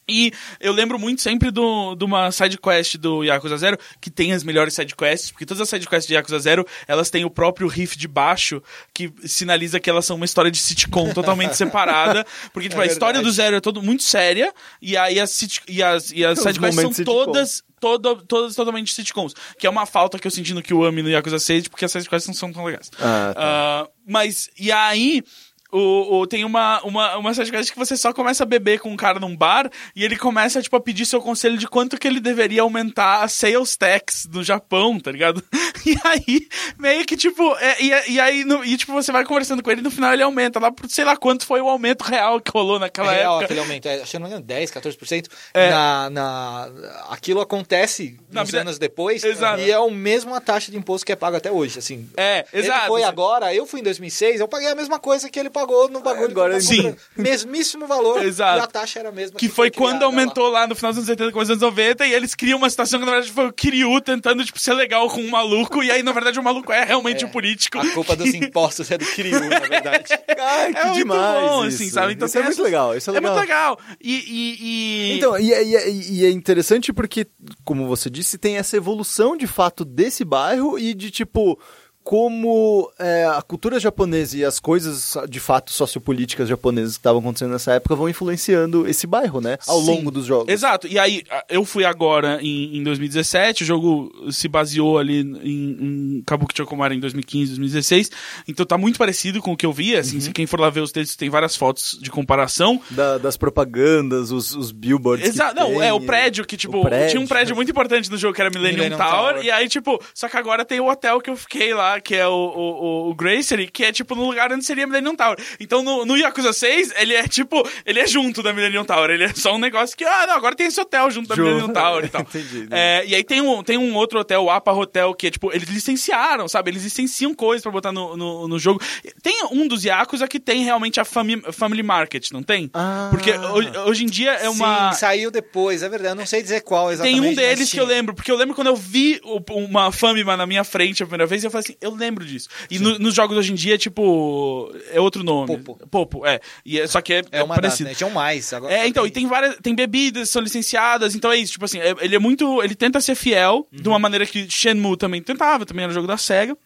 [0.10, 4.34] E eu lembro muito sempre do- de uma side quest do Yakuza Zero, que tem
[4.34, 7.30] as melhores side quests, porque todas as side quests de Yakuza Zero, elas têm o
[7.30, 8.62] próprio riff de baixo,
[8.93, 13.21] que sinaliza que elas são uma história de sitcom totalmente separada, porque tipo, a história
[13.21, 14.51] do Zero é todo muito séria,
[14.82, 17.13] e aí as, sit- e as, e as Os side quests são sitcom.
[17.25, 21.10] todas todo, todas totalmente sitcoms, que é uma falta que eu senti no Kiwami no
[21.10, 22.89] Yakuza 6, porque as side quests não são tão legais.
[22.99, 23.34] Ah, tá.
[23.38, 25.23] Ah, mas, e aí,
[25.71, 28.97] o, o- tem uma, uma, uma sidequest que você só começa a beber com um
[28.97, 32.19] cara num bar e ele começa, tipo, a pedir seu conselho de quanto que ele
[32.19, 35.43] deveria aumentar a sales tax no Japão, tá ligado?
[35.84, 39.63] E aí, meio que, tipo, é, e, e aí, no- e, tipo, você vai conversando
[39.63, 42.03] com ele e no final ele aumenta lá por sei lá quanto foi o aumento
[42.03, 43.45] real que rolou naquela É real época.
[43.45, 45.25] aquele aumento, é, acho que não engano, 10, 14%.
[45.55, 45.71] É.
[45.71, 46.69] Na, na,
[47.10, 49.60] aquilo acontece Na vida- anos depois Exato.
[49.62, 51.79] e é o mesmo a taxa de imposto que é pago até hoje.
[51.79, 52.86] Assim, É, Ele exato.
[52.88, 56.00] foi agora, eu fui em 2006, eu paguei a mesma coisa que ele pagou no
[56.02, 56.32] bagulho.
[56.32, 56.95] Agora que tava sim.
[57.17, 58.21] Mesmíssimo valor.
[58.26, 58.60] Exato.
[58.60, 59.38] E a taxa era a mesma.
[59.38, 62.13] Que foi quando aumentou lá no final dos anos 80, começo dos anos 90, e
[62.13, 65.21] eles criam uma situação que na verdade foi o Kiryu tentando, tipo, ser legal com
[65.21, 67.28] um maluco, e aí na verdade o maluco é realmente É.
[67.28, 67.78] um político.
[67.78, 67.84] lá.
[67.84, 70.06] A culpa dos impostos é do Kiryu, na verdade.
[70.39, 71.76] Ai, que é muito demais bom, isso.
[71.76, 72.13] assim, sabe?
[72.13, 73.32] Então isso é muito essas- legal, isso é legal.
[73.34, 73.80] muito legal.
[74.02, 74.13] E.
[74.13, 77.28] e, e- Então, e, é- e é- e é interessante porque,
[77.63, 81.60] como você disse, tem essa evolução de fato desse bairro e de tipo.
[82.03, 87.51] Como é, a cultura japonesa e as coisas de fato sociopolíticas japonesas que estavam acontecendo
[87.51, 89.57] nessa época vão influenciando esse bairro, né?
[89.67, 89.85] Ao Sim.
[89.87, 90.51] longo dos jogos.
[90.51, 90.87] Exato.
[90.87, 96.23] E aí, eu fui agora em, em 2017, o jogo se baseou ali em, em
[96.25, 98.11] Kabuki Chokomara em 2015, 2016.
[98.47, 99.95] Então tá muito parecido com o que eu vi.
[99.95, 100.21] Assim, Uhum.
[100.21, 102.81] se quem for lá ver os textos, tem várias fotos de comparação.
[102.89, 105.27] Da- das propagandas, os, os billboards.
[105.29, 107.09] Exato, não, tem, é o prédio que, tipo, prédio.
[107.11, 109.45] tinha um prédio muito importante no jogo que era Millennium, Millennium Tower, Tower.
[109.45, 112.27] e aí, tipo, só que agora tem o hotel que eu fiquei lá, que é
[112.27, 115.38] o, o, o Gracery, que é, tipo, no lugar onde seria Millennium Tower.
[115.60, 119.25] Então, no, no Yakuza 6, ele é, tipo, ele é junto da Millennium Tower, ele
[119.25, 121.36] é só um negócio que, ah, não, agora tem esse hotel junto da.
[121.36, 122.21] Millennium Tower e tal.
[122.21, 122.67] Entendi.
[122.71, 125.51] É, e aí tem um, tem um outro hotel, o APA Hotel, que é, tipo,
[125.54, 126.71] eles licenciaram, sabe?
[126.71, 128.82] Eles licenciam coisas pra botar no, no, no jogo.
[129.21, 132.69] Tem um dos Yakuza que tem realmente a Family, family Market, não tem?
[132.73, 133.08] Ah.
[133.10, 134.93] Porque hoje, hoje em dia é uma...
[134.93, 136.13] Sim, saiu depois, é verdade.
[136.13, 137.21] Eu não sei dizer qual exatamente.
[137.21, 140.45] Tem um deles que eu lembro, porque eu lembro quando eu vi uma Famima na
[140.45, 142.48] minha frente a primeira vez, eu falei assim, eu lembro disso.
[142.70, 145.58] E no- nos jogos hoje em dia, tipo, é outro nome.
[145.58, 145.88] Popo.
[145.88, 146.39] Popo, é.
[146.65, 147.89] E é só que é, É uma parecido.
[147.89, 147.98] das, né?
[147.98, 148.54] Tinham mais.
[148.54, 149.56] Agora É, então, e tem várias.
[149.62, 151.54] Tem bebidas, são licenciadas, então é isso.
[151.54, 152.62] Tipo assim, é- ele é muito.
[152.63, 156.08] Ele tenta ser fiel, de uma maneira que Shenmue também tentava, também era um jogo
[156.08, 156.58] da SEGA.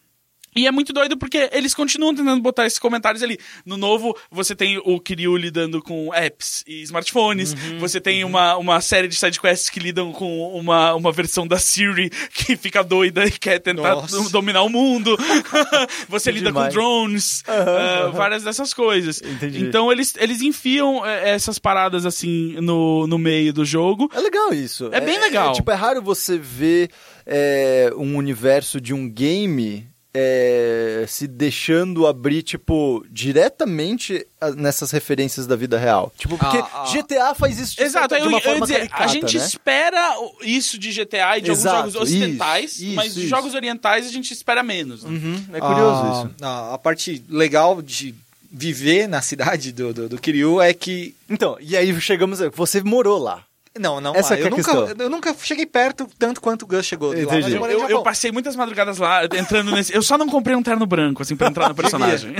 [0.56, 3.38] E é muito doido porque eles continuam tentando botar esses comentários ali.
[3.64, 7.54] No novo, você tem o Kiryu lidando com apps e smartphones.
[7.78, 12.08] você tem uma, uma série de sidequests que lidam com uma, uma versão da Siri
[12.32, 14.16] que fica doida e quer tentar Nossa.
[14.22, 15.16] do- dominar o mundo.
[16.08, 16.68] você lida Demais.
[16.74, 19.20] com drones, ah, várias dessas coisas.
[19.22, 19.62] Entendi.
[19.62, 24.10] Então eles, eles enfiam é, essas paradas assim no, no meio do jogo.
[24.14, 24.88] É legal isso.
[24.92, 25.52] É bem legal.
[25.52, 26.90] tipo, é raro você ver
[27.26, 29.86] é, um universo de um game
[30.18, 34.26] é, se deixando abrir, tipo, diretamente
[34.56, 36.10] nessas referências da vida real.
[36.16, 36.84] Tipo, porque Ah, ah.
[36.84, 39.38] GTA faz isso de, Exato, certa- eu, de uma eu forma dizer, caricata, a gente
[39.38, 39.44] né?
[39.44, 43.28] espera isso de GTA e de Exato, alguns jogos ocidentais, isso, isso, mas de isso.
[43.28, 45.04] jogos orientais a gente espera menos.
[45.04, 45.10] né?
[45.10, 46.30] Uhum, é curioso a, isso.
[46.44, 48.14] A, a parte legal de
[48.50, 51.14] viver na cidade do, do, do Kiryu é que.
[51.28, 52.40] Então, e aí chegamos...
[52.40, 53.42] a- Você morou lá.
[53.78, 54.14] Não, não.
[54.14, 54.36] Essa lá.
[54.36, 57.14] que é eu, a nunca, eu nunca cheguei perto tanto quanto o Gus chegou.
[57.14, 59.94] de lá, eu Eu, eu, passei muitas madrugadas lá entrando nesse.
[59.94, 62.34] Eu só não comprei um terno branco, assim, pra entrar no personagem.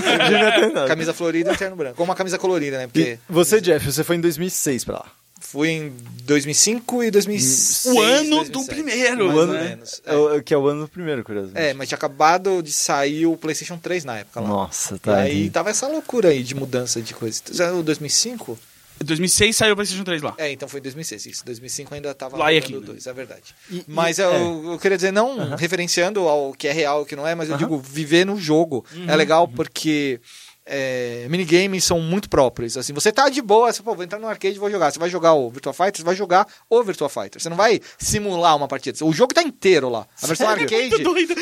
[0.88, 1.94] Camisa florida e um terno branco.
[1.99, 2.87] Ou uma camisa colorida, né?
[2.87, 3.18] Porque.
[3.29, 5.07] E você, Jeff, você foi em 2006 pra lá.
[5.40, 5.92] fui em
[6.25, 7.94] 2005 e 2006.
[7.94, 10.03] O ano do 2007, primeiro, mais O ou ano, menos.
[10.05, 11.59] é o- que é o ano do primeiro, curiosamente.
[11.61, 14.49] É, mas tinha acabado de sair o PlayStation 3 na época lá.
[14.49, 15.16] Nossa, E tá.
[15.18, 15.51] aí entendi.
[15.51, 17.40] tava essa loucura aí de mudança de coisa.
[17.79, 18.59] O 2005?
[19.04, 20.35] 2006 saiu o PlayStation 3 lá.
[20.38, 21.26] É, então foi 2006.
[21.26, 22.74] Isso, 2005 ainda tava Lá e aqui.
[22.74, 23.54] o 2, é verdade.
[23.70, 27.06] E- Mas e- eu, eu queria dizer, não referenciando ao que é real e o
[27.06, 30.20] que não é, mas eu digo, viver no jogo é legal porque
[30.66, 32.76] é, minigames são muito próprios.
[32.76, 34.90] Assim, você tá de boa, você, pô, vou entrar no arcade e vou jogar.
[34.90, 37.40] Você vai jogar o Virtua Fighter, você vai jogar o Virtua Fighter.
[37.40, 38.98] Você não vai simular uma partida.
[39.05, 40.07] O jogo tá inteiro lá.
[40.22, 40.62] A versão Sério?
[40.64, 40.94] arcade.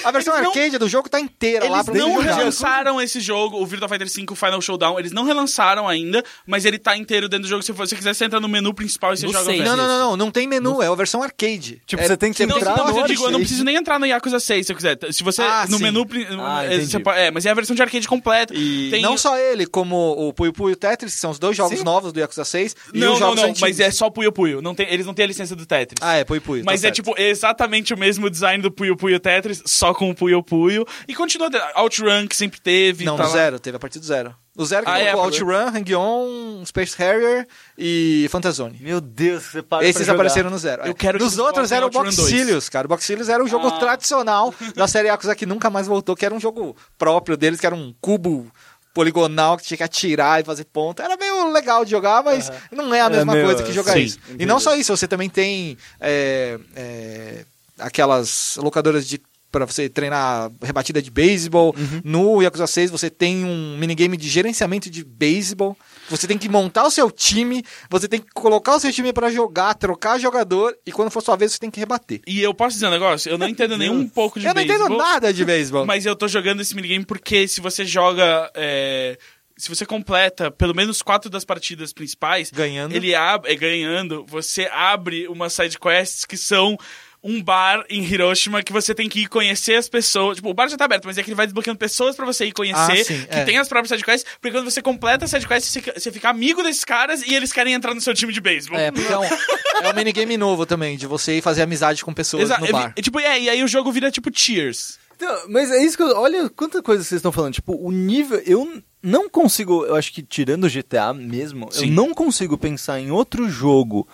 [0.04, 2.36] A versão Eles não- arcade do jogo tá inteira lá Eles pra não você jogar.
[2.36, 4.98] relançaram esse jogo, o Virtua Fighter 5 Final Showdown.
[4.98, 7.62] Eles não relançaram ainda, mas ele tá inteiro dentro do jogo.
[7.62, 9.60] Se você quiser, você entra no menu principal e você No joga o seis.
[9.60, 9.76] resto.
[9.76, 11.80] Não, não, não, não, não tem menu, é a versão arcade.
[11.86, 13.76] Tipo, É- você tem que Não, entrar não, no eu digo, eu não preciso nem
[13.76, 14.98] entrar no Yakuza 6 se eu quiser.
[15.12, 15.82] Se você, Ah, no sim.
[15.82, 16.06] menu...
[16.40, 18.52] Ah, é, você pode- é, mas é a versão de arcade completa.
[18.54, 19.96] E Tem- não só ele, como
[20.28, 21.84] o Puyo Puyo Tetris, que são os dois jogos Sim.
[21.84, 23.60] novos do Yakuza 6, e Não, os não, jogos não, antigos.
[23.60, 24.60] mas é só Puyo Puyo.
[24.62, 25.98] Não tem, eles não têm a licença do Tetris.
[26.00, 26.62] Ah, é Puyo Puyo.
[26.64, 26.94] Mas tá é certo.
[26.96, 30.86] tipo exatamente o mesmo design do Puyo Puyo Tetris, só com o Puyo Puyo.
[31.08, 31.48] E continua.
[31.74, 33.04] Outrun, que sempre teve.
[33.04, 33.34] Não, tá do lá.
[33.34, 34.34] zero, teve a partir do zero.
[34.56, 37.44] O zero que Ah, é, o foi- Outrun, Hang-On, Space Harrier
[37.76, 38.78] e Phantasone.
[38.80, 40.82] Meu Deus, você para Esses apareceram no zero.
[40.84, 40.94] Eu é.
[40.94, 42.16] quero que Nos eles outros voltem era o ao Outrun 2.
[42.16, 42.86] Boxilius, cara.
[42.86, 43.78] O Boxilius era o jogo Ah.
[43.80, 47.66] tradicional da série Yakuza que nunca mais voltou, que era um jogo próprio deles, que
[47.66, 48.46] era um cubo
[48.94, 51.02] poligonal que tinha que atirar e fazer ponta.
[51.02, 53.92] Era meio legal de jogar, mas não é a É mesma meio- coisa que jogar
[53.94, 54.18] sim, isso.
[54.28, 54.46] E entendi.
[54.46, 57.44] não só isso, você também tem é, é,
[57.78, 61.72] aquelas locadoras de para você treinar rebatida de beisebol.
[61.78, 62.00] Uhum.
[62.04, 65.76] No Yakuza 6 você tem um minigame de gerenciamento de beisebol.
[66.10, 69.30] Você tem que montar o seu time, você tem que colocar o seu time pra
[69.30, 72.20] jogar, trocar jogador e quando for sua vez você tem que rebater.
[72.26, 73.30] E eu posso dizer um negócio?
[73.30, 75.86] Eu não entendo nem um pouco de Eu não entendo beisebol, nada de beisebol.
[75.86, 78.50] Mas eu tô jogando esse minigame porque se você joga.
[78.54, 79.16] é,
[79.56, 82.94] Se você completa pelo menos quatro das partidas principais, Ganhando.
[82.94, 86.76] ele abre, é, ganhando, você abre umas side quests que são
[87.24, 90.36] um bar em Hiroshima que você tem que ir conhecer as pessoas.
[90.36, 92.44] Tipo, o bar já tá aberto, mas é que ele vai desbloqueando pessoas pra você
[92.44, 93.44] ir conhecer, Ah, sim, que é.
[93.44, 96.12] tem as próprias side quests, porque quando você completa a side quest, você, fica- você
[96.12, 98.78] fica amigo desses caras e eles querem entrar no seu time de beisebol.
[98.78, 102.12] É, porque é um, é um minigame novo também, de você ir fazer amizade com
[102.12, 102.92] pessoas Exa- no bar.
[102.94, 104.98] é, tipo, é, e aí o jogo vira tipo Cheers.
[105.16, 106.08] Então, mas é isso que eu.
[106.16, 107.54] Olha quanta coisa vocês estão falando.
[107.54, 108.42] Tipo, o nível.
[108.44, 109.86] Eu não consigo.
[109.86, 111.86] Eu acho que tirando o GTA mesmo, Sim.
[111.86, 114.08] eu não consigo pensar em outro jogo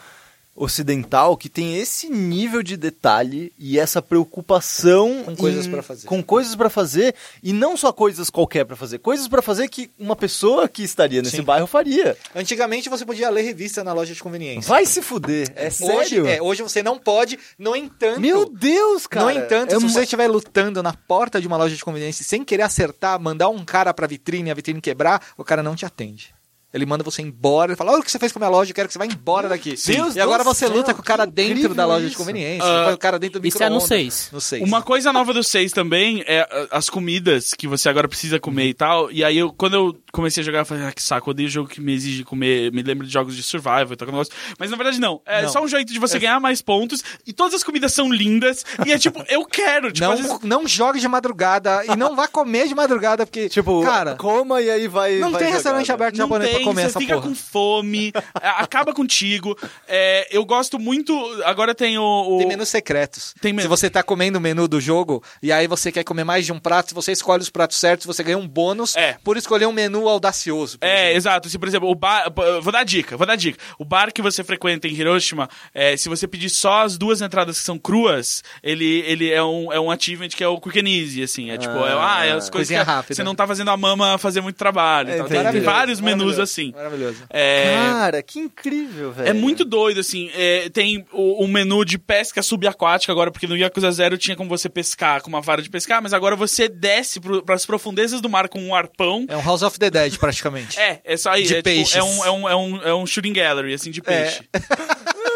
[0.63, 6.07] ocidental que tem esse nível de detalhe e essa preocupação Com coisas pra fazer.
[6.07, 9.91] com coisas para fazer e não só coisas qualquer pra fazer coisas pra fazer que
[9.99, 11.43] uma pessoa que estaria nesse Sim.
[11.43, 14.69] bairro faria Antigamente você podia ler revista na loja de conveniência.
[14.69, 18.21] vai se fuder é sério Hoje, é, hoje você não pode, no entanto.
[18.21, 21.57] meu Deus cara no entanto, é se uma- você estiver lutando na porta de uma
[21.57, 25.45] loja de conveniência sem querer acertar, mandar um cara pra vitrine a vitrine quebrar, o
[25.45, 26.35] cara não te atende.
[26.73, 28.71] Ele manda você embora, ele fala: Olha o que você fez com a minha loja,
[28.71, 29.75] eu quero que você vá embora daqui.
[29.87, 32.17] Deus e agora você céu, luta com o cara dentro da loja de isso.
[32.17, 33.89] conveniência, Ah, põe o cara dentro do isso é no micro-ondas.
[33.89, 34.29] seis.
[34.33, 34.63] No 6.
[34.63, 38.67] Uma coisa nova do 6 também é ah, as comidas que você agora precisa comer
[38.69, 39.11] e tal.
[39.11, 41.49] E aí, eu, quando eu comecei a jogar, eu falei, ah, que saco, eu odeio
[41.49, 44.33] jogo que me exige comer, me lembra de jogos de survival e tal, negócio.
[44.59, 45.21] Mas na verdade, não.
[45.27, 45.49] É Não.
[45.49, 47.03] só um jeito de você ganhar mais pontos.
[47.27, 48.65] E todas as comidas são lindas.
[48.87, 49.91] e é tipo, eu quero.
[49.93, 53.83] Tipo, Não, vezes- não jogue de madrugada e não vá comer de madrugada, porque, tipo
[53.83, 55.95] cara, coma e aí vai não vai tem jogar, restaurante né?
[55.95, 57.29] aberto Não japonês tem, comer essa fica porra.
[57.29, 59.57] com fome, acaba contigo.
[59.89, 61.13] É, eu gosto muito.
[61.45, 62.03] Agora tem o.
[62.03, 63.35] o- Tem menus secretos.
[63.41, 66.25] Tem men- Se você tá comendo o menu do jogo e aí você quer comer
[66.25, 69.17] mais de um prato, se você escolhe os pratos certos, você ganha um bônus É.
[69.25, 70.79] por escolher um menu audacioso.
[70.81, 71.17] É, exemplo.
[71.17, 71.49] exato.
[71.49, 72.27] Se, por exemplo, o bar.
[72.63, 73.59] Vou dar dica, vou dar dica.
[73.79, 77.59] O bar que você frequenta em Hiroshima, é, se você pedir só as duas entradas
[77.59, 80.89] que são cruas, ele, ele é, um, é um achievement que é o quick and
[80.89, 81.51] easy, assim.
[81.51, 82.77] É tipo, é, ah, é as coisas
[83.09, 85.11] você não tá fazendo a mama fazer muito trabalho.
[85.11, 85.29] É, tal.
[85.29, 86.73] Tem vários menus Maravilhoso, assim.
[86.73, 87.23] Maravilhoso.
[87.31, 89.29] É, Cara, que incrível, velho.
[89.29, 90.31] É muito doido, assim.
[90.35, 94.49] É, tem o, um menu de pesca subaquática agora, porque no Yakuza Zero tinha como
[94.49, 98.29] você pescar com uma vara de pescar, mas agora você desce para as profundezas do
[98.29, 99.27] mar com um arpão.
[99.29, 100.79] É um House of the Dead, praticamente.
[100.79, 101.45] É, é só aí.
[101.45, 101.97] De é, tipo, peixes.
[101.97, 104.43] é, um, é, um, é, um, é um shooting gallery, assim, de peixe.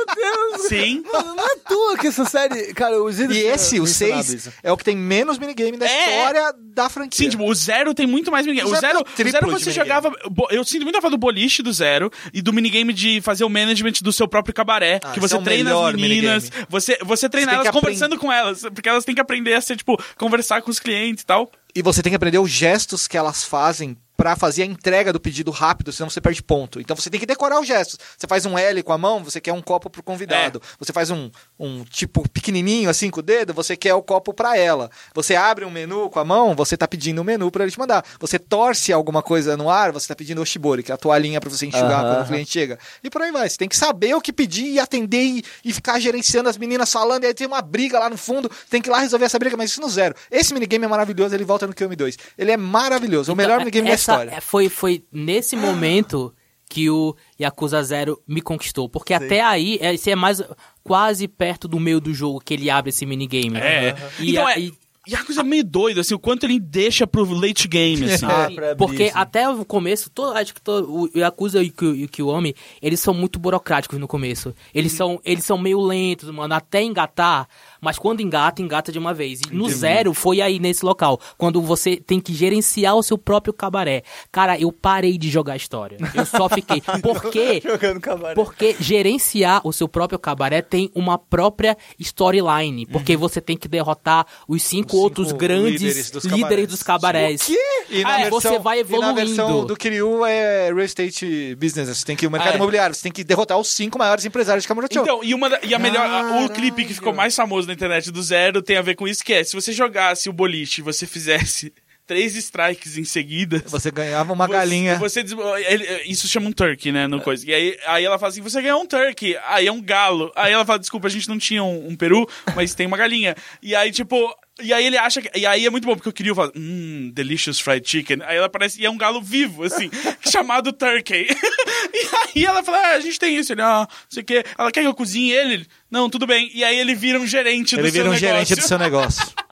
[0.69, 1.03] Sim.
[1.13, 2.73] Mano, não é à toa que essa série.
[2.75, 6.19] Cara, os E esse, o 6, 6 é o que tem menos minigame da É,
[6.19, 7.25] história da franquia.
[7.25, 8.69] Sim, tipo, o Zero tem muito mais minigame.
[8.71, 9.89] O O Zero Zero, tem o triplo Zero de você minigame.
[9.89, 10.17] jogava...
[10.31, 13.45] bo- Eu sinto muito a falta do boliche do Zero e do minigame de fazer
[13.45, 15.01] o management do seu próprio cabaré.
[15.03, 16.67] Ah, que esse você é o treina as meninas, minigame.
[16.69, 19.55] você, você treina Você tem elas que conversando com elas, porque elas têm que aprender
[19.55, 21.51] a ser, tipo, conversar com os clientes e tal.
[21.75, 25.21] E você tem que aprender os gestos que elas fazem pra fazer a entrega do
[25.21, 26.81] pedido rápido, senão você perde ponto.
[26.81, 27.99] Então você tem que decorar os gestos.
[28.17, 30.63] Você faz um L com a mão, você quer um copo pro convidado.
[30.79, 34.57] Você faz um, um tipo pequenininho assim com o dedo, você quer o copo pra
[34.57, 34.91] ela.
[35.15, 37.79] Você abre um menu com a mão, você tá pedindo um menu pra ele te
[37.79, 38.03] mandar.
[38.19, 41.39] Você torce alguma coisa no ar, você tá pedindo o shibori, que é a toalhinha
[41.39, 42.15] pra você enxugar Aham.
[42.15, 42.79] quando o cliente chega.
[43.03, 43.47] E por aí vai.
[43.47, 46.91] Você tem que saber o que pedir e atender e, e ficar gerenciando as meninas
[46.91, 49.39] falando, e aí tem uma briga lá no fundo, tem que ir lá resolver essa
[49.39, 50.15] briga, mas isso no zero.
[50.31, 52.17] Esse minigame é maravilhoso, ele volta no QM 2.
[52.39, 54.31] Ele é maravilhoso, o melhor Então, minigame da essa- história.
[54.37, 56.35] é, Foi, foi nesse momento
[56.69, 58.89] que o Yakuza Zero me conquistou.
[58.89, 60.43] Porque até aí, é, esse é mais
[60.83, 63.59] quase perto do meio do jogo que ele abre esse minigame.
[63.59, 63.95] É.
[64.19, 64.61] E, então a- é.
[64.61, 64.75] e-
[65.07, 68.25] Yakuza é meio doido, assim, o quanto ele deixa pro late game, assim.
[68.25, 69.13] É, Sim, abrir, porque assim.
[69.15, 72.55] até o começo, todo, acho que todo, o Yakuza e o Ki- e o Kiwami,
[72.81, 74.55] eles são muito burocráticos no começo.
[74.75, 77.47] Eles, são, eles são meio lentos, mano, até engatar,
[77.85, 79.41] mas quando engata, engata de uma vez.
[79.51, 83.53] E no zero foi aí nesse local, quando você tem que gerenciar o seu próprio
[83.53, 84.03] cabaré.
[84.33, 85.99] Cara, eu parei de jogar história.
[86.15, 86.81] Eu só fiquei.
[87.03, 88.35] Porque Jogando cabaré.
[88.35, 91.77] porque gerenciar o seu próprio cabaré tem uma própria
[92.19, 92.87] storyline.
[92.87, 96.69] Porque você tem que derrotar os cinco, Os cinco outros grandes líderes dos líderes cabarés.
[96.69, 97.49] dos cabarés.
[97.91, 99.67] E Ah, é, você vai E na versão evoluindo.
[99.67, 101.89] do Kiryu é real estate business.
[101.89, 102.57] Você tem que ir o mercado Ah, é.
[102.57, 102.95] imobiliário.
[102.95, 104.99] Você tem que derrotar os cinco maiores empresários de Kamurocho.
[104.99, 106.45] Então, e, uma e a melhor.
[106.45, 109.33] o clipe que ficou mais famoso internet do Zero tem a ver com isso, que
[109.33, 111.73] é se você jogasse o boliche e você fizesse
[112.07, 113.63] três strikes em seguida.
[113.67, 114.99] você ganhava uma você- galinha.
[114.99, 115.21] Você,
[115.69, 117.07] ele- isso chama um turkey, né?
[117.07, 117.49] No coisa.
[117.49, 119.37] E aí, aí ela fala assim: você ganhou um turkey.
[119.47, 120.31] Aí é um galo.
[120.37, 123.35] Aí ela fala: desculpa, a gente não tinha um, um peru, mas tem uma galinha.
[123.63, 124.17] E aí, tipo.
[124.63, 125.29] E aí ele acha que.
[125.37, 128.19] E aí é muito bom, porque eu queria falar, hum, delicious fried chicken.
[128.23, 128.81] Aí ela parece.
[128.81, 129.91] E é um galo vivo, assim,
[130.31, 131.27] chamado turkey.
[132.37, 133.53] e aí ela fala: ah, a gente tem isso.
[133.53, 134.45] Ele, ah, não sei o quê.
[134.57, 135.67] Ela quer que eu cozinhe ele?
[135.91, 136.51] Não, tudo bem.
[136.55, 138.29] E aí ele vira um gerente do Ele seu vira um negócio.
[138.29, 139.25] gerente do seu negócio.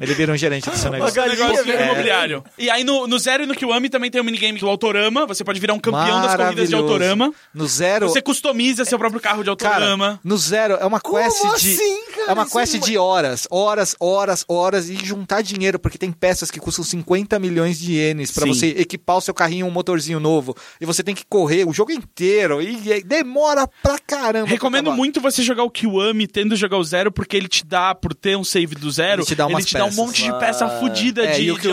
[0.00, 1.14] Ele vira um gerente do seu negócio.
[1.14, 2.44] galinha negócio vira- imobiliário.
[2.58, 5.26] E aí no, no Zero e no Kiwami também tem o minigame do Autorama.
[5.26, 6.74] Você pode virar um campeão das corridas de.
[6.74, 7.32] Autorama.
[7.54, 8.08] No zero.
[8.08, 10.20] Você customiza seu próprio carro de Cara, Autorama.
[10.24, 11.72] no zero é uma quest Como de.
[11.74, 12.30] assim, cara?
[12.30, 16.50] É uma quest é- de horas, horas, horas, horas e juntar dinheiro, porque tem peças
[16.50, 18.54] que custam 50 milhões de ienes pra Sim.
[18.54, 20.56] você equipar o seu carrinho um motorzinho novo.
[20.80, 22.62] E você tem que correr o jogo inteiro.
[22.62, 24.44] E, e demora pra caramba.
[24.46, 24.96] pra Recomendo acabar.
[24.96, 28.36] muito você jogar o Kiwami tendo jogar o Zero, porque ele te dá, por ter
[28.36, 30.04] um save do Zero, Ele te dá umas um peças.
[30.06, 30.80] monte de peça Ah.
[30.80, 31.68] fodida É, de, e o de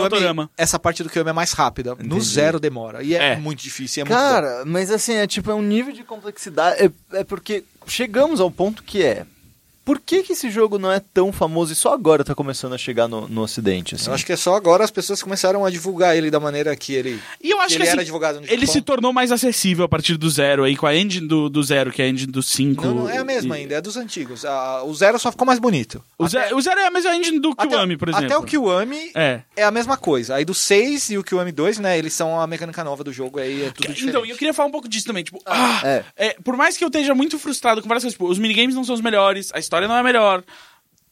[0.56, 1.94] essa parte do Kiwami é mais rápida.
[1.94, 2.24] No Entendi.
[2.24, 3.02] zero demora.
[3.02, 3.36] E é, É.
[3.36, 4.02] muito difícil.
[4.02, 4.16] É muito.
[4.18, 6.82] Cara, mas assim, é tipo, é um nível de complexidade.
[7.12, 9.24] É, é porque chegamos ao ponto que é.
[9.88, 12.78] Por que, que esse jogo não é tão famoso e só agora tá começando a
[12.78, 13.94] chegar no, no ocidente?
[13.94, 14.08] Assim?
[14.08, 16.92] Eu acho que é só agora as pessoas começaram a divulgar ele da maneira que
[16.92, 17.18] ele.
[17.42, 18.72] E eu acho ele que era assim, divulgado no ele Japão.
[18.74, 21.90] se tornou mais acessível a partir do Zero aí, com a engine do, do Zero,
[21.90, 22.84] que é a engine do 5.
[22.86, 24.44] Não, não é a mesma e- ainda, é dos antigos.
[24.44, 26.04] A- o Zero só ficou mais bonito.
[26.18, 28.26] O Zero, o Zero é a mesma engine do Kiwami, por exemplo.
[28.26, 29.40] Até o Kiwami É.
[29.56, 30.34] é a mesma coisa.
[30.34, 31.96] Aí do 6 e o Kiwami 2, né?
[31.96, 34.04] Eles são a mecânica nova do jogo, aí é tudo diferente.
[34.06, 35.24] Então, eu queria falar um pouco disso também.
[35.24, 36.04] Tipo, ah, é.
[36.14, 38.84] é, por mais que eu esteja muito frustrado com várias coisas, tipo, os minigames não
[38.84, 40.42] são os melhores, a história não é melhor.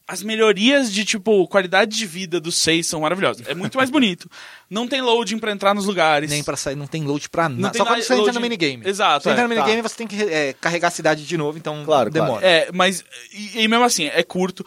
[0.09, 3.45] As melhorias de, tipo, qualidade de vida dos seis são maravilhosas.
[3.49, 4.31] É muito mais bonito.
[4.71, 6.29] Não tem loading pra entrar nos lugares.
[6.31, 7.73] Nem pra sair, não tem load pra Não nada.
[7.73, 8.83] tem Só quando você entra no loading- minigame.
[8.89, 9.61] Exato, Você entra é, no tá.
[9.61, 12.41] minigame, você tem que é, carregar a cidade de novo, então Claro, demora.
[12.41, 12.45] claro.
[12.47, 13.05] É, mas.
[13.33, 14.67] E, e mesmo assim, é curto.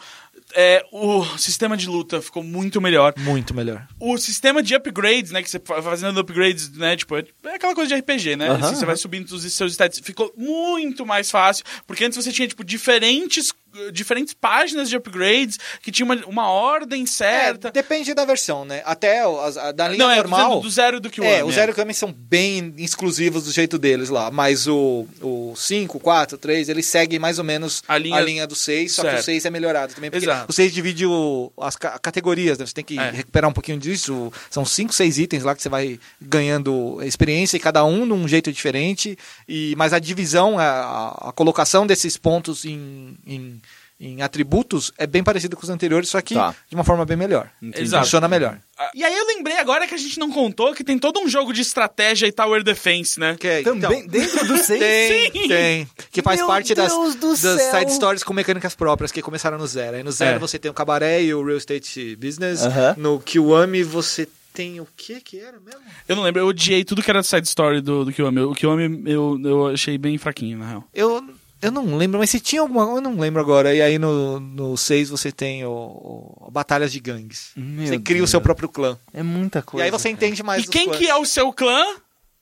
[0.54, 3.12] É, o sistema de luta ficou muito melhor.
[3.18, 3.86] Muito melhor.
[4.00, 5.42] O sistema de upgrades, né?
[5.42, 6.96] Que você vai fazendo upgrades, né?
[6.96, 8.48] Tipo, é aquela coisa de RPG, né?
[8.52, 10.00] Assim, você vai subindo os seus stats.
[10.02, 11.62] Ficou muito mais fácil.
[11.86, 13.52] Porque antes você tinha, tipo, diferentes,
[13.92, 17.68] diferentes páginas de upgrades que tinha uma, uma ordem certa.
[17.68, 18.82] É, depende da versão, né?
[18.84, 20.60] Até o- as- a, da linha Não, é normal.
[20.60, 21.32] do, zero do Kiwami.
[21.32, 26.00] É, os Zero Kami são bem exclusivos do jeito deles lá, mas o, o 5,
[26.00, 29.14] 4, 3, eles seguem mais ou menos A a linha- linha, do 6, só que
[29.16, 30.46] o 6 é melhorado também, porque Exato.
[30.48, 32.66] o 6 divide o- as ca- categorias, né?
[32.66, 33.10] Você tem que É.
[33.10, 37.60] recuperar um pouquinho disso, são 5, 6 itens lá que você vai ganhando experiência, e
[37.60, 39.16] cada um num jeito diferente,
[39.48, 43.16] e, mas a divisão, a, a- a colocação desses pontos em...
[43.26, 43.59] em
[44.02, 46.54] em atributos é bem parecido com os anteriores, só que Tá.
[46.68, 47.50] de uma forma bem melhor.
[47.76, 48.04] Exato.
[48.04, 48.58] Funciona melhor.
[48.94, 51.52] E aí eu lembrei agora que a gente não contou que tem todo um jogo
[51.52, 53.36] de estratégia e Tower Defense, né?
[53.38, 54.80] Que é- Também, então, dentro do 6?
[54.80, 55.48] Tem, Sim.
[55.48, 55.88] tem.
[56.10, 57.78] Que faz Meu parte das, Deus do das céu.
[57.78, 59.98] side stories com mecânicas próprias que começaram no zero.
[59.98, 60.38] Aí no zero É.
[60.38, 62.62] você tem o cabaré e o real estate business.
[62.64, 62.94] Aham.
[62.96, 65.80] No Kiwami você tem o que que era mesmo?
[66.08, 68.40] Eu não lembro, eu odiei tudo que era side story do, do Kiwami.
[68.40, 70.84] O Kiwami eu, eu achei bem fraquinho, na real.
[70.94, 71.22] Eu,
[71.62, 73.74] eu não lembro, mas se tinha alguma eu não lembro agora.
[73.74, 77.50] E aí no, no 6 você tem o, o- batalhas de gangues.
[77.56, 78.30] Meu você cria o Deus.
[78.30, 78.98] seu próprio clã.
[79.12, 79.84] É muita coisa.
[79.84, 80.98] e aí você entende mais e quem clãs.
[80.98, 81.84] que é o seu clã?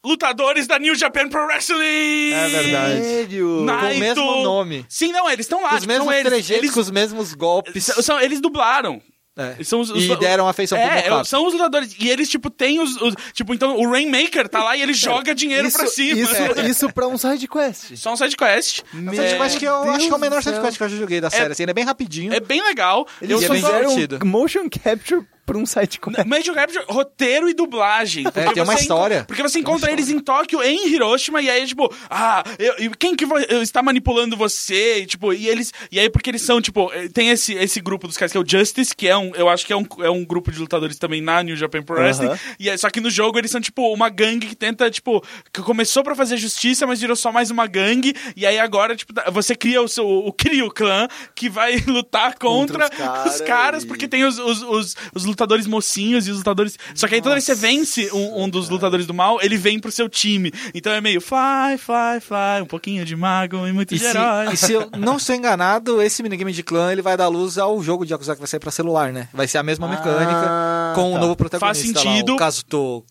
[0.05, 2.33] Lutadores da New Japan Pro Wrestling!
[2.33, 3.03] É verdade.
[3.03, 3.61] Sério?
[3.65, 3.99] Na- Com o Naito.
[4.01, 4.87] mesmo nome.
[4.89, 5.75] Sim, não, eles estão lá.
[5.75, 7.85] Os tipo, mesmos eles, trejeitos, eles, com os mesmos golpes.
[7.85, 9.03] são, eles dublaram.
[9.39, 9.63] É.
[9.63, 11.29] São os, os- E deram afeição pro é, Mocap.
[11.29, 11.95] são os lutadores.
[11.99, 15.33] E eles, tipo, têm os, os- Tipo, então o Rainmaker tá lá e ele joga
[15.35, 16.19] dinheiro isso, pra cima.
[16.21, 17.97] Isso, isso pra um side quest.
[17.97, 18.81] Só um sidequest.
[18.93, 20.97] É um sidequest que eu Deus acho que é o menor sidequest que eu já
[20.97, 21.53] joguei da série.
[21.53, 22.35] assim, ele é bem rapidinho.
[22.35, 23.07] É bem legal.
[23.23, 24.15] Eles E é só bem tô- divertido.
[24.17, 26.25] fizeram motion capture pra um side quest.
[26.27, 28.25] Major Capture, roteiro e dublagem.
[28.35, 29.25] É, tem uma história.
[29.25, 33.17] Porque você encontra eles em Tóquio, em Hiroshima, e aí, tipo, ah, eu- eu- quem
[33.17, 34.99] que vo- está manipulando você?
[35.01, 35.73] E, tipo, e eles.
[35.91, 38.41] E aí, porque eles são, tipo, eh, tem esse, esse grupo dos caras que é
[38.41, 39.35] o Justice, que é um.
[39.35, 41.97] Eu acho que é um, é um grupo de lutadores também na New Japan Pro
[41.97, 42.27] Wrestling.
[42.29, 42.39] Aham.
[42.61, 45.23] E aí, só que no jogo eles são, tipo, uma gangue que tenta, tipo,
[45.53, 48.15] que começou pra fazer justiça, mas virou só mais uma gangue.
[48.37, 50.07] E aí agora, tipo, tá- você cria o seu.
[50.07, 54.25] O Kiryu Clan, que vai lutar contra, Contra os os cara caras, e- porque tem
[54.25, 56.77] os, os, os, os lutadores mocinhos e os lutadores.
[56.95, 59.57] Só que aí toda vez que você vence um, um dos lutadores do mal, ele
[59.57, 60.53] vem pro seu time.
[60.75, 64.09] Então é meio fly, fly, fly, um pouquinho de mago e muito E de se,
[64.11, 64.53] herói.
[64.53, 67.81] e se eu não estou enganado, esse minigame de clã ele vai dar luz ao
[67.83, 69.29] jogo de Yakuza que vai sair pra celular, né?
[69.33, 71.21] Vai ser a mesma mecânica Ah, com o tá.
[71.21, 72.31] novo protagonista Faz sentido.
[72.31, 73.05] lá, o Kazuto...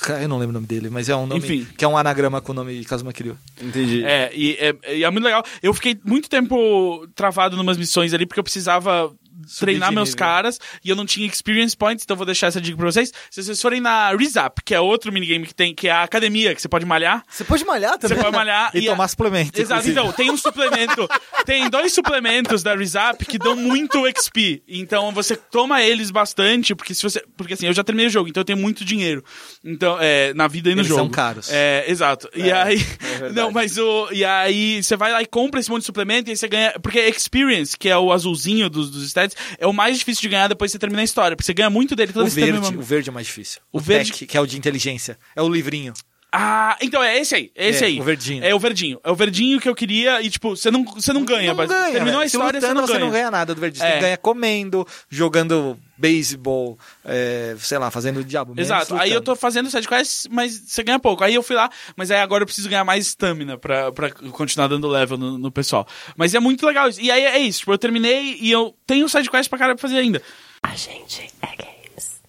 [0.00, 1.66] Ca- Eu não lembro o nome dele, mas é um nome Enfim.
[1.76, 3.36] que é um anagrama com o nome de Kazuma Kiryu.
[3.60, 4.04] Entendi.
[4.04, 5.42] É, e é, e é muito legal.
[5.60, 9.12] Eu fiquei muito tempo travado numas missões ali, porque eu precisava
[9.58, 12.86] treinar meus caras e eu não tinha experience points, então vou deixar essa dica pra
[12.86, 13.12] vocês.
[13.30, 16.54] Se vocês forem na Rezap, que é outro minigame que tem, que é a academia,
[16.54, 17.22] que você pode malhar.
[17.28, 18.18] Você pode malhar Você também?
[18.24, 19.60] pode malhar E, a- tomar suplemento.
[19.60, 20.00] Exato, inclusive.
[20.00, 21.08] então, tem um suplemento.
[21.44, 24.62] tem dois suplementos da Rezap que dão muito XP.
[24.68, 27.22] Então você toma eles bastante, porque se você.
[27.36, 29.24] Porque assim, eu já terminei o jogo, então eu tenho muito dinheiro.
[29.64, 31.00] Então, é, na vida e no Eles jogo.
[31.00, 31.48] são caros.
[31.50, 32.28] É, exato.
[32.34, 32.76] e aí.
[32.76, 33.34] verdade.
[33.34, 34.08] não, mas o.
[34.12, 36.72] E aí você vai lá e compra esse monte de suplemento e aí você ganha.
[36.80, 40.48] Porque Experience, que é o azulzinho dos, dos stats, é o mais difícil de ganhar
[40.48, 41.36] depois que você termina a história.
[41.36, 43.12] Porque você ganha muito dele toda O vez que você verde, termina o verde é
[43.12, 43.60] mais difícil.
[43.72, 44.26] O O, verde- verde...
[44.26, 45.18] que é o de inteligência.
[45.34, 45.92] É o livrinho.
[46.30, 47.98] Ah, então é esse aí, é esse É, aí.
[47.98, 48.44] o verdinho.
[48.44, 49.00] É o verdinho.
[49.02, 51.48] É o verdinho que eu queria e, tipo, você não, você não ganha.
[51.48, 52.24] Não mas ganha, Terminou né?
[52.24, 53.04] a história, Se você não você ganha.
[53.06, 53.82] não ganha nada do verdinho.
[53.86, 53.94] É.
[53.94, 58.52] Você ganha comendo, jogando beisebol, é, sei lá, fazendo o diabo.
[58.60, 58.94] Exato.
[58.96, 61.24] Aí eu tô fazendo sidequests, mas você ganha pouco.
[61.24, 64.68] Aí eu fui lá, mas aí agora eu preciso ganhar mais stamina pra, pra continuar
[64.68, 65.86] dando level no, no pessoal.
[66.14, 67.00] Mas é muito legal isso.
[67.00, 69.96] E aí é isso, tipo, eu terminei e eu tenho sidequest pra cara pra fazer
[69.98, 70.22] ainda.
[70.62, 72.20] A gente é games.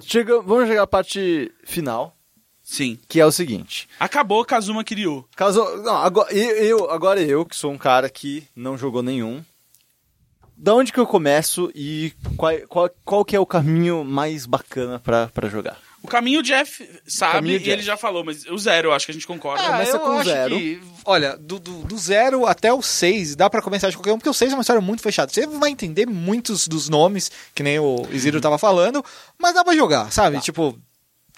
[0.00, 2.14] Chega, vamos chegar à parte final,
[2.70, 2.98] Sim.
[3.08, 3.88] que é o seguinte.
[3.98, 5.24] Acabou Kazuma Kiryu.
[5.34, 9.42] Caso, não, agora eu, eu- agora eu, que sou um cara que não jogou nenhum.
[10.56, 14.98] Da onde que eu começo e qual, qual, qual que é o caminho mais bacana
[14.98, 15.78] pra, pra jogar?
[16.02, 17.70] O caminho o Jeff sabe Caminho e Jeff.
[17.70, 19.62] ele já falou, mas o zero eu acho que a gente concorda.
[19.64, 20.56] Ah, Começa eu com zero.
[20.58, 24.18] que, olha, do, do, do zero até o seis dá pra começar de qualquer um,
[24.18, 25.32] porque o seis é uma história muito fechada.
[25.32, 29.04] Você vai entender muitos dos nomes, que nem o Isidro tava falando,
[29.38, 30.40] mas dá pra jogar, sabe?
[30.40, 30.78] Tipo.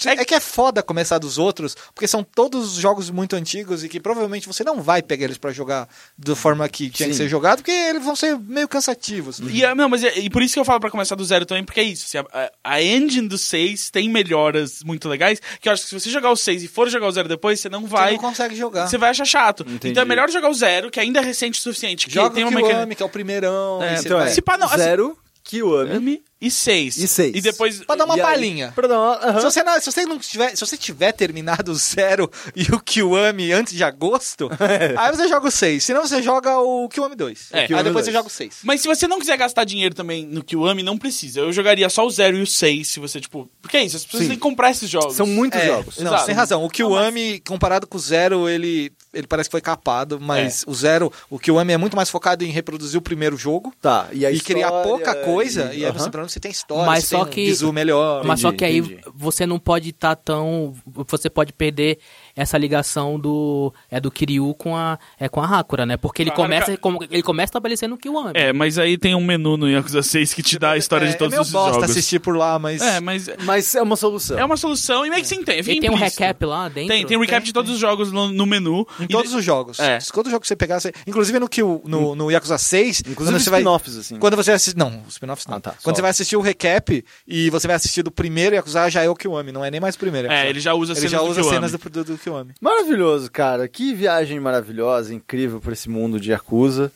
[0.06, 4.00] É que é foda começar dos outros, porque são todos jogos muito antigos e que
[4.00, 7.24] provavelmente você não vai pegar eles pra jogar da forma que tinha que Sim.
[7.24, 9.40] ser jogado, porque eles vão ser meio cansativos.
[9.40, 11.44] E, é- não, mas é- e por isso que eu falo pra começar do zero
[11.44, 12.04] também, porque é isso.
[12.06, 16.00] assim, a, a- engine do 6 tem melhoras muito legais, que eu acho que se
[16.00, 18.12] você jogar o 6 e for jogar o zero depois, você não Você vai.
[18.12, 18.86] não consegue jogar.
[18.88, 19.62] Você vai achar chato.
[19.68, 19.88] Entendi.
[19.90, 22.06] Então é melhor jogar o zero, que ainda é recente o suficiente.
[22.06, 22.94] Que Joga tem o uma mecânica.
[22.96, 23.82] que é o primeirão.
[23.82, 26.96] É, e você Então vai- é Se pá, não, assim- zero, Kiwami Ami e 6.
[26.96, 27.36] e seis.
[27.36, 27.82] E depois.
[27.84, 28.72] Pra dar uma palhinha.
[28.74, 29.38] Pra dar uma, aham.
[29.40, 32.80] Se você, não, se você não tiver, se você tiver terminado o zero e o
[32.80, 34.48] Kiwami antes de agosto,
[34.96, 35.84] aí você joga o 6.
[35.84, 37.48] Senão você joga o Kiwami 2.
[37.52, 37.60] É.
[37.60, 38.04] aí depois 2.
[38.06, 38.60] você joga o 6.
[38.64, 41.40] Mas se você não quiser gastar dinheiro também no Kiwami, não precisa.
[41.40, 43.50] Eu jogaria só o 0 e o 6, se você, tipo.
[43.60, 44.28] Porque é isso, as pessoas Sim.
[44.30, 45.16] têm que comprar esses jogos.
[45.16, 45.98] São muitos É, jogos.
[45.98, 46.20] Não, Exato.
[46.20, 46.64] você tem razão.
[46.64, 51.12] O Kiwami, comparado com o Zero, ele, ele parece que foi capado, mas o Zero,
[51.28, 53.72] o Kiwami é muito mais focado em reproduzir o primeiro jogo.
[53.80, 55.92] Tá, e a E criar pouca coisa, e, aí aham.
[55.98, 58.24] você, pelo menos, você tem história, Mas você só tem que- um melhor.
[58.24, 59.00] Mas só Entendi, que aí entendi.
[59.14, 60.74] você não pode estar tão.
[61.08, 61.98] Você pode perder
[62.36, 63.72] essa ligação do.
[63.90, 64.98] É do Kiryu com a.
[65.18, 65.96] É com a Hakura, né?
[65.96, 66.72] Porque ele começa,
[67.10, 68.32] ele começa estabelecendo o Kiwami.
[68.34, 71.08] É, mas aí tem um menu no Yakuza 6 que te dá a história é,
[71.08, 71.90] de todos é meio os bosta jogos.
[71.90, 72.80] assistir por lá, mas...
[72.80, 74.38] É, mas Mas é uma solução.
[74.38, 75.62] é uma solução e meio que se entende.
[75.62, 76.88] fica Ele tem um recap lá dentro.
[76.88, 78.86] Tem, tem um recap de todos os jogos no, no menu.
[78.98, 79.78] Em E todos de- os jogos.
[79.78, 79.98] É.
[80.12, 80.92] Todo jogo que você pegar, você...
[81.06, 83.60] inclusive no, Kill, no, no Yakuza 6, Inclusive você vai...
[83.60, 84.16] spin-offs, assim.
[84.18, 84.76] Quando você assiste.
[84.76, 85.56] Não, os spin-offs não.
[85.56, 85.96] Ah, tá, Quando só.
[85.96, 89.14] você vai assistir o recap e você vai assistir do primeiro Yakuza, já é o
[89.16, 90.28] Kiwami, não é nem mais o primeiro.
[90.28, 90.46] Yakuza.
[90.46, 91.56] É, ele já usa Ele cenas já do usa Kiwami.
[91.56, 92.52] cenas do, do, do Kiwami.
[92.60, 93.66] Maravilhoso, cara.
[93.68, 96.92] Que viagem maravilhosa, incrível por esse mundo de Yakuza.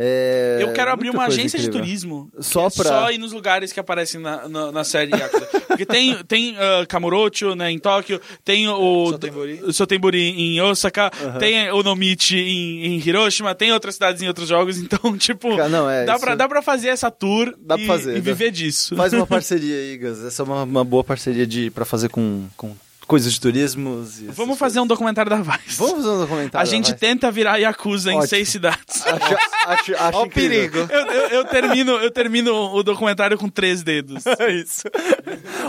[0.00, 1.84] É, Eu quero abrir muita uma agência de incrível.
[1.84, 2.30] turismo.
[2.38, 5.46] Só que é pra- Só ir nos lugares que aparecem na, na, na série Yakuza.
[5.66, 9.60] Porque tem, tem uh, Kamurocho, né, em Tóquio, tem o Sotenbori.
[9.64, 11.10] o Sotenbori em Osaka,
[11.40, 15.68] tem o Nomichi em, em Hiroshima, tem outras cidades em outros jogos, então, tipo, Cara,
[15.68, 18.20] não, é, dá, isso- pra, dá pra fazer essa tour Dá e, pra fazer, e
[18.20, 18.20] dá.
[18.20, 18.94] viver disso.
[18.94, 20.24] Faz uma parceria aí, Gus.
[20.24, 22.72] Essa é uma, uma boa parceria de, pra fazer com, com,
[23.08, 24.06] coisas de turismo.
[24.28, 25.76] Vamos fazer um documentário da Vice.
[25.78, 26.60] Vamos fazer um documentário.
[26.62, 28.28] A gente tenta virar Yakuza em Ótimo.
[28.28, 29.04] seis cidades.
[29.04, 29.34] Acho,
[29.66, 30.78] acho, acho Olha o perigo.
[30.78, 34.22] Eu, eu- eu termino, eu termino o documentário com três dedos.
[34.38, 34.82] É isso.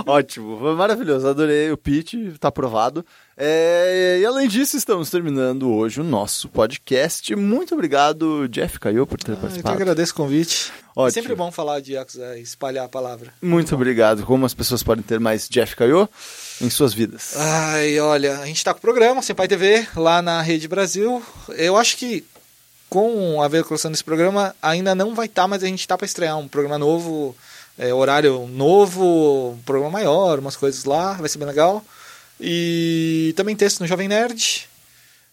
[0.06, 1.28] Ótimo, foi maravilhoso.
[1.28, 3.06] Adorei o pitch, tá aprovado.
[3.38, 7.34] É, e além disso, estamos terminando hoje o nosso podcast.
[7.36, 9.76] Muito obrigado, Jeff Caio, por ter Ah, eu que participado.
[9.76, 10.72] agradeço o convite.
[10.96, 11.12] É Ótimo.
[11.24, 13.34] sempre bom falar de Yakuza, espalhar a palavra.
[13.42, 14.24] Muito obrigado.
[14.26, 16.10] Como as pessoas podem ter mais Jeff Caio
[16.62, 17.34] em suas vidas?
[17.36, 21.24] Ai, olha, a gente tá com o programa Senpai TV lá na Rede Brasil.
[21.50, 22.24] Eu acho que
[22.90, 26.38] com a veiculação desse programa ainda não vai estar, mas a gente tá para estrear
[26.38, 27.36] um programa novo,
[27.78, 31.84] é, horário novo, um programa maior, umas coisas lá, vai ser bem legal.
[32.40, 34.68] E também texto no Jovem Nerd.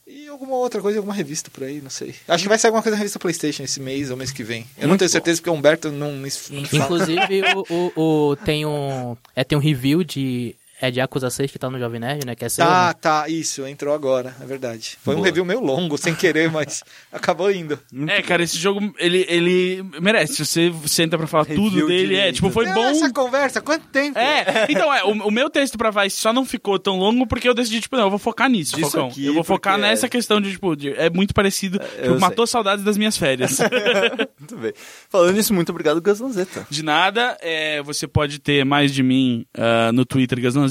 [0.06, 2.14] E alguma outra coisa, alguma revista por aí, não sei.
[2.28, 4.64] Acho que vai sair alguma coisa na revista PlayStation esse mês ou mês que vem.
[4.76, 5.12] Eu não Muito tenho bom.
[5.12, 6.60] certeza porque o Humberto não não me fala.
[6.72, 10.54] Inclusive, o, o, o- tem, um, é, tem um review de.
[10.80, 12.34] É de Yakuza 6 que tá no Jovem Nerd, né?
[12.34, 12.64] Que é seu.
[12.64, 12.94] Tá, né?
[13.00, 14.98] tá, isso, entrou agora, é verdade.
[15.02, 15.26] Foi um Boa.
[15.26, 17.78] review meio longo, sem querer, mas acabou indo.
[18.08, 20.44] É, cara, esse jogo, ele, ele merece.
[20.44, 22.14] Você senta pra falar Review tudo dele.
[22.14, 22.34] É, direito.
[22.36, 22.84] tipo, foi É, bom.
[22.84, 24.18] Essa conversa, quanto tempo?
[24.18, 27.48] É, então, é, o, o meu texto pra Vice só não ficou tão longo porque
[27.48, 29.08] eu decidi, tipo, não, eu vou focar nisso, Disso Falcão.
[29.08, 31.80] aqui, eu vou focar porque- nessa questão de, tipo, de- é muito parecido.
[31.98, 33.58] eu tipo, matou saudades das minhas férias.
[34.38, 34.72] Muito bem.
[35.08, 36.66] Falando nisso, muito obrigado, Gaslanzeta.
[36.70, 40.65] De nada, é, você pode ter mais de mim ah, no Twitter Gaslanzeta,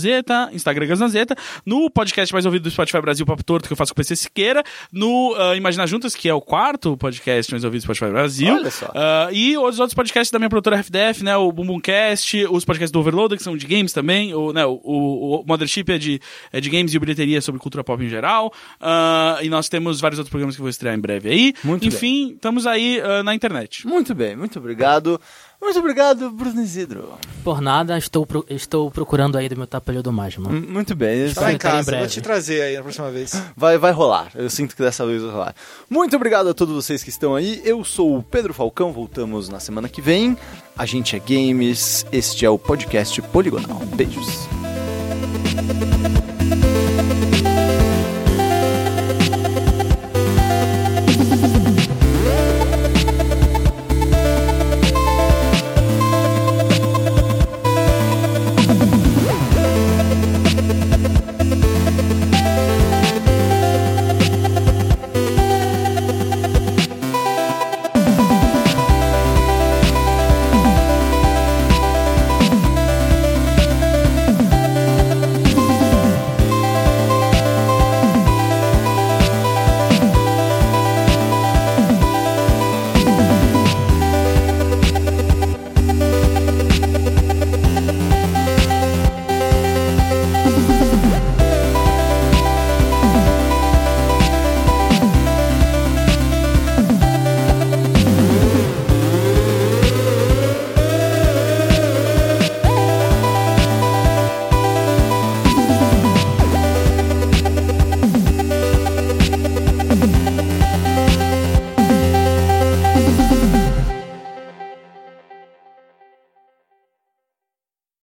[0.53, 1.35] Instagram Gaslanzeta,
[1.65, 4.15] no podcast mais ouvido do Spotify Brasil Papo Torto, que eu faço com o PC
[4.15, 8.55] Siqueira, no ah, Imagina Juntas, que é o quarto podcast mais ouvido do Spotify Brasil.
[8.55, 8.91] Olha só.
[8.93, 11.35] Ah, e os outros podcasts da minha produtora FDF, né?
[11.37, 14.33] O Bumbumcast, os podcasts do Overloader, que são de games também.
[14.33, 16.19] O, né, o, o, o Mothership é de,
[16.51, 18.53] é de games e o Bilheteria é sobre cultura pop em geral.
[18.79, 21.53] Ah, e nós temos vários outros programas que eu vou estrear em breve aí.
[21.63, 23.87] Muito Enfim, estamos aí na internet.
[23.87, 25.19] Muito bem, muito obrigado.
[25.65, 27.09] Muito obrigado, Bruno Isidro.
[27.43, 30.49] Por nada, estou, pro- estou procurando aí do meu tapelho do Majima.
[30.51, 31.31] M- Muito bem.
[31.33, 32.03] Tá lá em em casa, breve.
[32.03, 33.33] vou te trazer aí na próxima vez.
[33.57, 34.29] Vai, vai rolar.
[34.35, 35.55] Eu sinto que dessa vez vai rolar.
[35.89, 37.61] Muito obrigado a todos vocês que estão aí.
[37.65, 38.93] Eu sou o Pedro Falcão.
[38.93, 40.37] Voltamos na semana que vem.
[40.77, 42.05] A gente é Games.
[42.11, 43.79] Este é o podcast Poligonal.
[43.95, 44.47] Beijos.